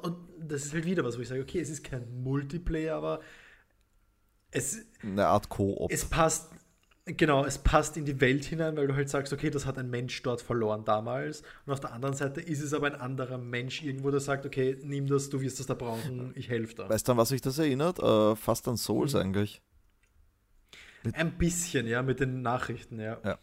und 0.02 0.18
das 0.40 0.66
ist 0.66 0.74
halt 0.74 0.86
wieder 0.86 1.04
was, 1.04 1.18
wo 1.18 1.22
ich 1.22 1.28
sage, 1.28 1.42
okay, 1.42 1.60
es 1.60 1.70
ist 1.70 1.84
kein 1.84 2.22
Multiplayer, 2.22 2.96
aber 2.96 3.22
es 4.52 4.86
eine 5.02 5.28
Art 5.28 5.50
Koop. 5.50 5.92
Es 5.92 6.06
passt 6.06 6.52
Genau, 7.16 7.46
es 7.46 7.58
passt 7.58 7.96
in 7.96 8.04
die 8.04 8.20
Welt 8.20 8.44
hinein, 8.44 8.76
weil 8.76 8.88
du 8.88 8.94
halt 8.94 9.10
sagst, 9.10 9.32
okay, 9.32 9.50
das 9.50 9.66
hat 9.66 9.78
ein 9.78 9.90
Mensch 9.90 10.22
dort 10.24 10.42
verloren 10.42 10.84
damals. 10.84 11.42
Und 11.66 11.72
auf 11.72 11.80
der 11.80 11.94
anderen 11.94 12.16
Seite 12.16 12.42
ist 12.42 12.62
es 12.62 12.74
aber 12.74 12.88
ein 12.88 12.96
anderer 12.96 13.38
Mensch 13.38 13.82
irgendwo, 13.82 14.12
der 14.12 14.20
sagt, 14.20 14.46
okay, 14.46 14.78
nimm 14.84 15.08
das, 15.08 15.30
du 15.30 15.40
wirst 15.40 15.60
das 15.60 15.68
da 15.68 15.74
brauchen, 15.74 16.34
ich 16.36 16.50
helfe 16.50 16.76
da. 16.76 16.90
Weißt 16.90 17.08
du, 17.08 17.14
an 17.14 17.18
was 17.18 17.30
sich 17.30 17.40
das 17.40 17.60
erinnert? 17.60 18.00
Äh, 18.00 18.36
fast 18.36 18.68
an 18.68 18.76
Souls 18.76 19.14
mhm. 19.14 19.22
eigentlich. 19.22 19.62
Mit 21.04 21.16
ein 21.16 21.38
bisschen, 21.38 21.88
ja, 21.88 22.02
mit 22.02 22.20
den 22.20 22.42
Nachrichten, 22.42 23.00
ja. 23.00 23.18
Ja. 23.24 23.40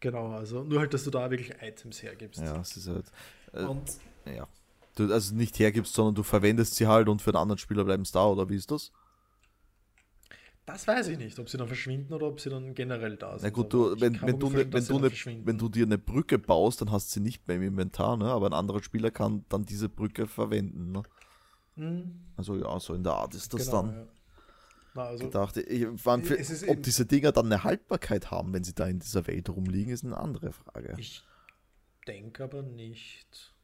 Genau, 0.00 0.30
also 0.30 0.62
nur 0.62 0.80
halt, 0.80 0.94
dass 0.94 1.04
du 1.04 1.10
da 1.10 1.30
wirklich 1.30 1.52
Items 1.60 2.02
hergibst. 2.02 2.40
Ja, 2.40 2.60
es 2.60 2.76
ist 2.76 2.88
halt. 2.88 3.06
Äh, 3.52 3.64
und 3.64 3.98
ja. 4.24 4.48
Du 4.94 5.12
also 5.12 5.34
nicht 5.34 5.58
hergibst, 5.58 5.94
sondern 5.94 6.14
du 6.14 6.22
verwendest 6.22 6.76
sie 6.76 6.86
halt 6.86 7.08
und 7.08 7.20
für 7.20 7.30
einen 7.30 7.36
anderen 7.36 7.58
Spieler 7.58 7.84
bleiben 7.84 8.02
es 8.02 8.12
da, 8.12 8.26
oder 8.26 8.48
wie 8.48 8.56
ist 8.56 8.70
das? 8.70 8.92
Das 10.68 10.86
weiß 10.86 11.08
ich 11.08 11.16
nicht, 11.16 11.38
ob 11.38 11.48
sie 11.48 11.56
dann 11.56 11.66
verschwinden 11.66 12.12
oder 12.12 12.26
ob 12.26 12.40
sie 12.40 12.50
dann 12.50 12.74
generell 12.74 13.16
da 13.16 13.38
sind. 13.38 13.42
Na 13.42 13.48
gut, 13.48 13.72
du, 13.72 13.98
wenn, 13.98 14.20
wenn, 14.20 14.38
du, 14.38 14.50
ne, 14.50 14.70
wenn, 14.70 14.84
du 14.84 14.98
ne, 14.98 15.10
wenn 15.46 15.56
du 15.56 15.70
dir 15.70 15.86
eine 15.86 15.96
Brücke 15.96 16.38
baust, 16.38 16.82
dann 16.82 16.92
hast 16.92 17.08
du 17.08 17.14
sie 17.14 17.20
nicht 17.20 17.48
mehr 17.48 17.56
im 17.56 17.62
Inventar, 17.62 18.18
ne? 18.18 18.26
aber 18.26 18.48
ein 18.48 18.52
anderer 18.52 18.82
Spieler 18.82 19.10
kann 19.10 19.46
dann 19.48 19.64
diese 19.64 19.88
Brücke 19.88 20.26
verwenden. 20.26 20.92
Ne? 20.92 21.02
Mhm. 21.76 22.20
Also 22.36 22.54
ja, 22.54 22.78
so 22.80 22.92
in 22.92 23.02
der 23.02 23.14
Art 23.14 23.34
ist 23.34 23.54
das 23.54 23.64
genau, 23.64 23.82
dann. 23.82 23.92
Ja. 23.94 24.06
Na, 24.92 25.02
also, 25.04 25.24
gedacht. 25.24 25.56
Ich, 25.56 25.86
für, 25.96 26.68
ob 26.68 26.82
diese 26.82 27.06
Dinger 27.06 27.32
dann 27.32 27.46
eine 27.46 27.64
Haltbarkeit 27.64 28.30
haben, 28.30 28.52
wenn 28.52 28.62
sie 28.62 28.74
da 28.74 28.88
in 28.88 28.98
dieser 28.98 29.26
Welt 29.26 29.48
rumliegen, 29.48 29.90
ist 29.90 30.04
eine 30.04 30.18
andere 30.18 30.52
Frage. 30.52 30.96
Ich 30.98 31.22
denke 32.06 32.44
aber 32.44 32.60
nicht. 32.60 33.54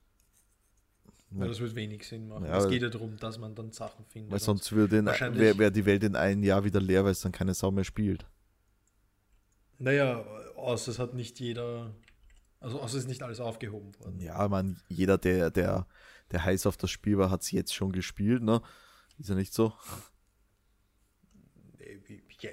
Weil 1.37 1.49
das 1.49 1.61
wird 1.61 1.75
wenig 1.75 2.07
Sinn 2.07 2.29
machen. 2.29 2.45
Ja, 2.45 2.59
es 2.59 2.69
geht 2.69 2.83
ja 2.83 2.89
darum, 2.89 3.17
dass 3.17 3.39
man 3.39 3.55
dann 3.55 3.73
Sachen 3.73 4.05
findet. 4.05 4.31
Weil 4.31 4.39
sonst 4.39 4.71
würde 4.73 5.05
wäre 5.05 5.59
wär 5.59 5.71
die 5.71 5.85
Welt 5.85 6.05
in 6.05 6.15
einem 6.15 6.45
Jahr 6.45 6.65
wieder 6.65 6.81
leer, 6.81 7.05
weil 7.05 7.13
es 7.13 7.21
dann 7.21 7.33
keine 7.33 7.55
Sau 7.55 7.71
mehr 7.71 7.85
spielt. 7.85 8.27
Naja, 9.79 10.25
außer 10.55 10.93
es 10.93 10.99
hat 11.01 11.15
nicht 11.15 11.41
jeder, 11.41 11.95
also 12.61 12.81
außer 12.81 12.97
es 12.97 13.05
ist 13.05 13.09
nicht 13.09 13.23
alles 13.23 13.41
aufgehoben 13.41 13.99
worden. 13.99 14.21
Ja, 14.21 14.47
man, 14.47 14.81
jeder, 14.89 15.19
der, 15.19 15.51
der, 15.51 15.89
der 16.31 16.45
heiß 16.45 16.67
auf 16.67 16.77
das 16.77 16.91
Spiel 16.91 17.19
war, 17.19 17.31
hat 17.31 17.43
es 17.43 17.51
jetzt 17.51 17.75
schon 17.75 17.91
gespielt, 17.91 18.43
ne? 18.43 18.63
Ist 19.19 19.29
ja 19.29 19.35
nicht 19.35 19.53
so? 19.53 19.73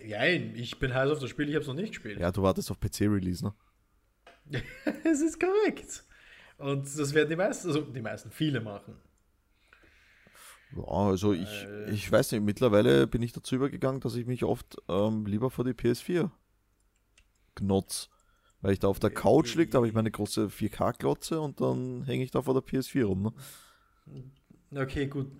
Ja, 0.06 0.26
ich 0.26 0.80
bin 0.80 0.94
heiß 0.94 1.12
auf 1.12 1.20
das 1.20 1.30
Spiel, 1.30 1.50
ich 1.50 1.56
habe 1.56 1.62
es 1.62 1.68
noch 1.68 1.76
nicht 1.76 1.90
gespielt. 1.90 2.20
Ja, 2.20 2.32
du 2.32 2.42
wartest 2.42 2.72
auf 2.72 2.80
PC-Release, 2.80 3.44
ne? 3.44 3.54
Es 5.04 5.22
ist 5.22 5.40
korrekt. 5.40 6.04
Und 6.62 6.86
das 6.86 7.14
werden 7.14 7.30
die 7.30 7.36
meisten, 7.36 7.68
also 7.68 7.82
die 7.82 8.02
meisten, 8.02 8.30
viele 8.30 8.62
machen. 8.62 8.96
Ja, 10.76 10.84
also 10.84 11.34
ich, 11.34 11.66
äh, 11.66 11.92
ich 11.92 12.10
weiß 12.10 12.32
nicht, 12.32 12.42
mittlerweile 12.44 13.08
bin 13.08 13.22
ich 13.22 13.34
dazu 13.34 13.56
übergegangen, 13.56 14.00
dass 14.00 14.16
ich 14.16 14.26
mich 14.26 14.44
oft 14.44 14.78
ähm, 14.88 15.26
lieber 15.26 15.50
vor 15.50 15.66
die 15.66 15.74
PS4 15.74 16.30
gnotz. 17.56 18.10
Weil 18.62 18.74
ich 18.74 18.80
da 18.80 18.88
auf 18.88 19.00
der 19.00 19.10
Couch 19.10 19.56
liege, 19.56 19.72
da 19.72 19.78
habe 19.78 19.88
ich 19.88 19.94
meine 19.94 20.12
große 20.12 20.46
4K-Glotze 20.46 21.42
und 21.42 21.60
dann 21.62 22.04
hänge 22.04 22.24
ich 22.24 22.30
da 22.30 22.44
vor 22.44 22.54
der 22.54 22.62
PS4 22.62 23.06
rum. 23.06 23.34
Ne? 24.04 24.82
Okay, 24.82 25.08
gut. 25.08 25.32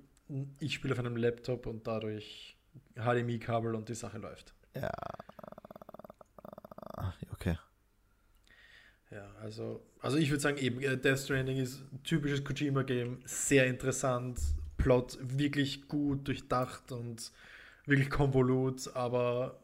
Ich 0.60 0.74
spiele 0.74 0.94
auf 0.94 1.00
einem 1.00 1.18
Laptop 1.18 1.68
und 1.68 1.86
dadurch 1.86 2.58
HDMI-Kabel 2.96 3.76
und 3.76 3.90
die 3.90 3.96
Sache 3.96 4.18
läuft. 4.18 4.56
Ja. 4.76 4.92
Okay. 7.32 7.58
Ja, 9.12 9.30
also, 9.42 9.84
also 10.02 10.18
ich 10.18 10.30
würde 10.30 10.42
sagen, 10.42 10.58
eben, 10.58 10.82
äh, 10.82 10.98
Death 10.98 11.20
Stranding 11.20 11.58
ist 11.58 11.82
ein 11.92 12.04
typisches 12.04 12.44
Kojima-Game, 12.44 13.20
sehr 13.26 13.68
interessant, 13.68 14.40
Plot 14.78 15.18
wirklich 15.22 15.88
gut 15.88 16.28
durchdacht 16.28 16.92
und 16.92 17.32
wirklich 17.86 18.10
konvolut, 18.10 18.90
aber 18.96 19.60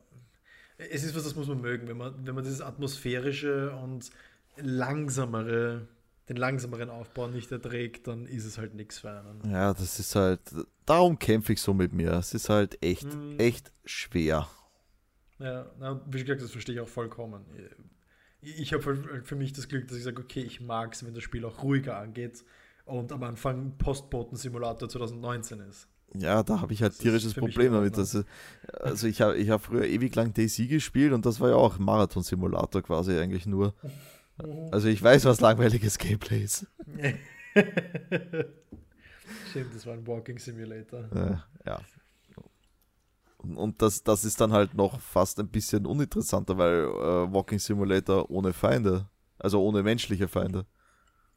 es 0.77 1.03
ist 1.03 1.15
was, 1.15 1.23
das 1.23 1.35
muss 1.35 1.47
man 1.47 1.61
mögen, 1.61 1.87
wenn 1.87 1.97
man, 1.97 2.13
wenn 2.25 2.35
man 2.35 2.43
dieses 2.43 2.61
atmosphärische 2.61 3.71
und 3.71 4.11
langsamere, 4.57 5.87
den 6.29 6.37
langsameren 6.37 6.89
Aufbau 6.89 7.27
nicht 7.27 7.51
erträgt, 7.51 8.07
dann 8.07 8.27
ist 8.27 8.45
es 8.45 8.59
halt 8.59 8.75
nichts 8.75 8.99
für 8.99 9.09
einen. 9.09 9.49
Ja, 9.49 9.73
das 9.73 9.99
ist 9.99 10.15
halt, 10.15 10.41
darum 10.85 11.17
kämpfe 11.17 11.53
ich 11.53 11.61
so 11.61 11.73
mit 11.73 11.93
mir. 11.93 12.11
Es 12.13 12.33
ist 12.33 12.49
halt 12.49 12.83
echt, 12.83 13.11
hm. 13.11 13.39
echt 13.39 13.71
schwer. 13.85 14.47
Ja, 15.39 15.65
na, 15.79 16.01
wie 16.07 16.23
gesagt, 16.23 16.41
das 16.41 16.51
verstehe 16.51 16.75
ich 16.75 16.81
auch 16.81 16.87
vollkommen 16.87 17.45
ich 18.41 18.73
habe 18.73 19.21
für 19.23 19.35
mich 19.35 19.53
das 19.53 19.67
Glück, 19.67 19.87
dass 19.87 19.97
ich 19.97 20.03
sage, 20.03 20.21
okay, 20.21 20.41
ich 20.41 20.61
mag 20.61 20.93
es, 20.93 21.05
wenn 21.05 21.13
das 21.13 21.23
Spiel 21.23 21.45
auch 21.45 21.63
ruhiger 21.63 21.97
angeht 21.97 22.43
und 22.85 23.11
am 23.11 23.23
Anfang 23.23 23.77
Postboten-Simulator 23.77 24.89
2019 24.89 25.59
ist. 25.61 25.87
Ja, 26.13 26.41
da 26.41 26.61
habe 26.61 26.71
ich 26.73 26.81
halt 26.81 26.93
das 26.93 26.99
tierisches 26.99 27.33
Problem 27.33 27.73
damit. 27.73 27.97
Dass, 27.97 28.23
also 28.79 29.07
ich 29.07 29.21
habe 29.21 29.37
ich 29.37 29.49
hab 29.49 29.61
früher 29.63 29.85
ewig 29.85 30.15
lang 30.15 30.33
DC 30.33 30.69
gespielt 30.69 31.11
und 31.11 31.25
das 31.25 31.39
war 31.39 31.49
ja 31.49 31.55
auch 31.55 31.79
Marathon-Simulator 31.79 32.81
quasi 32.81 33.17
eigentlich 33.17 33.45
nur. 33.45 33.73
Also 34.71 34.87
ich 34.87 35.01
weiß, 35.03 35.25
was 35.25 35.41
langweiliges 35.41 35.97
Gameplay 35.97 36.43
ist. 36.43 36.67
Stimmt, 39.49 39.75
das 39.75 39.85
war 39.85 39.93
ein 39.93 40.07
Walking 40.07 40.37
Simulator. 40.37 41.09
Ja, 41.13 41.43
ja. 41.65 41.79
Und 43.55 43.81
das, 43.81 44.03
das 44.03 44.25
ist 44.25 44.41
dann 44.41 44.51
halt 44.51 44.73
noch 44.73 44.99
fast 44.99 45.39
ein 45.39 45.47
bisschen 45.47 45.85
uninteressanter, 45.85 46.57
weil 46.57 46.83
äh, 46.83 47.33
Walking 47.33 47.59
Simulator 47.59 48.29
ohne 48.29 48.53
Feinde, 48.53 49.07
also 49.37 49.61
ohne 49.63 49.83
menschliche 49.83 50.27
Feinde. 50.27 50.65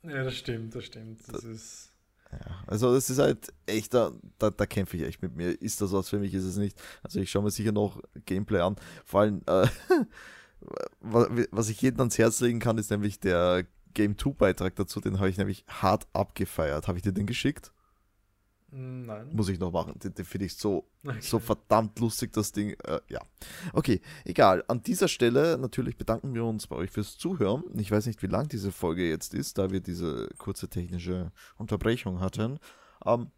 Ja, 0.02 0.24
das 0.24 0.36
stimmt, 0.36 0.74
das 0.74 0.84
stimmt. 0.84 1.20
Das, 1.20 1.42
das 1.42 1.44
ist. 1.44 1.92
Ja, 2.32 2.64
also 2.66 2.94
das 2.94 3.10
ist 3.10 3.18
halt 3.18 3.52
echt, 3.66 3.92
da, 3.92 4.12
da, 4.38 4.50
da 4.50 4.66
kämpfe 4.66 4.96
ich 4.96 5.02
echt 5.02 5.20
mit 5.20 5.34
mir. 5.34 5.50
Ist 5.60 5.80
das 5.80 5.92
was 5.92 6.08
für 6.08 6.18
mich, 6.18 6.32
ist 6.32 6.44
es 6.44 6.56
nicht. 6.56 6.80
Also 7.02 7.20
ich 7.20 7.30
schaue 7.30 7.42
mir 7.42 7.50
sicher 7.50 7.72
noch 7.72 8.00
Gameplay 8.24 8.60
an. 8.60 8.76
Vor 9.04 9.20
allem, 9.20 9.42
äh, 9.46 9.66
was 11.00 11.68
ich 11.68 11.82
jedem 11.82 12.00
ans 12.00 12.18
Herz 12.18 12.40
legen 12.40 12.60
kann, 12.60 12.78
ist 12.78 12.90
nämlich 12.90 13.18
der 13.18 13.66
Game 13.94 14.16
2 14.16 14.30
Beitrag 14.30 14.76
dazu, 14.76 15.00
den 15.00 15.18
habe 15.18 15.28
ich 15.28 15.38
nämlich 15.38 15.64
hart 15.68 16.06
abgefeiert. 16.12 16.86
Habe 16.86 16.98
ich 16.98 17.02
dir 17.02 17.12
den 17.12 17.26
geschickt? 17.26 17.72
Nein. 18.72 19.30
Muss 19.32 19.48
ich 19.48 19.58
noch 19.58 19.72
machen. 19.72 19.98
Den, 19.98 20.14
den 20.14 20.24
finde 20.24 20.46
ich 20.46 20.54
so, 20.54 20.88
okay. 21.04 21.20
so 21.20 21.38
verdammt 21.38 21.98
lustig, 21.98 22.32
das 22.32 22.52
Ding. 22.52 22.76
Äh, 22.84 23.00
ja. 23.08 23.20
Okay, 23.72 24.00
egal. 24.24 24.64
An 24.68 24.82
dieser 24.82 25.08
Stelle 25.08 25.58
natürlich 25.58 25.96
bedanken 25.96 26.34
wir 26.34 26.44
uns 26.44 26.66
bei 26.66 26.76
euch 26.76 26.90
fürs 26.90 27.18
Zuhören. 27.18 27.64
Ich 27.78 27.90
weiß 27.90 28.06
nicht, 28.06 28.22
wie 28.22 28.28
lang 28.28 28.48
diese 28.48 28.72
Folge 28.72 29.08
jetzt 29.08 29.34
ist, 29.34 29.58
da 29.58 29.70
wir 29.70 29.80
diese 29.80 30.28
kurze 30.38 30.68
technische 30.68 31.32
Unterbrechung 31.56 32.20
hatten. 32.20 32.58
Ähm, 33.04 33.30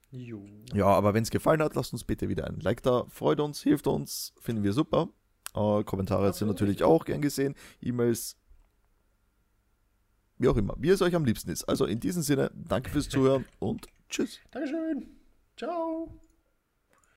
ja, 0.75 0.87
aber 0.87 1.14
wenn 1.14 1.23
es 1.23 1.31
gefallen 1.31 1.62
hat, 1.62 1.75
lasst 1.75 1.92
uns 1.92 2.05
bitte 2.05 2.29
wieder 2.29 2.47
ein 2.47 2.61
Like 2.61 2.83
da. 2.83 3.07
Freut 3.09 3.40
uns, 3.40 3.62
hilft 3.62 3.87
uns, 3.87 4.35
finden 4.40 4.62
wir 4.62 4.73
super. 4.73 5.09
Äh, 5.55 5.85
Kommentare 5.85 6.33
sind 6.33 6.49
natürlich 6.49 6.83
auch 6.83 7.05
gern 7.05 7.23
gesehen. 7.23 7.55
E-Mails 7.81 8.37
wie 10.42 10.49
auch 10.49 10.57
immer, 10.57 10.75
wie 10.79 10.88
es 10.88 11.01
euch 11.01 11.14
am 11.14 11.25
liebsten 11.25 11.51
ist. 11.51 11.64
Also 11.64 11.87
in 11.87 12.01
diesem 12.01 12.23
Sinne, 12.23 12.51
danke 12.55 12.90
fürs 12.90 13.09
Zuhören 13.09 13.45
und 13.61 13.87
tschüss. 14.09 14.40
Dankeschön. 14.51 15.22
Ciao. 15.62 16.09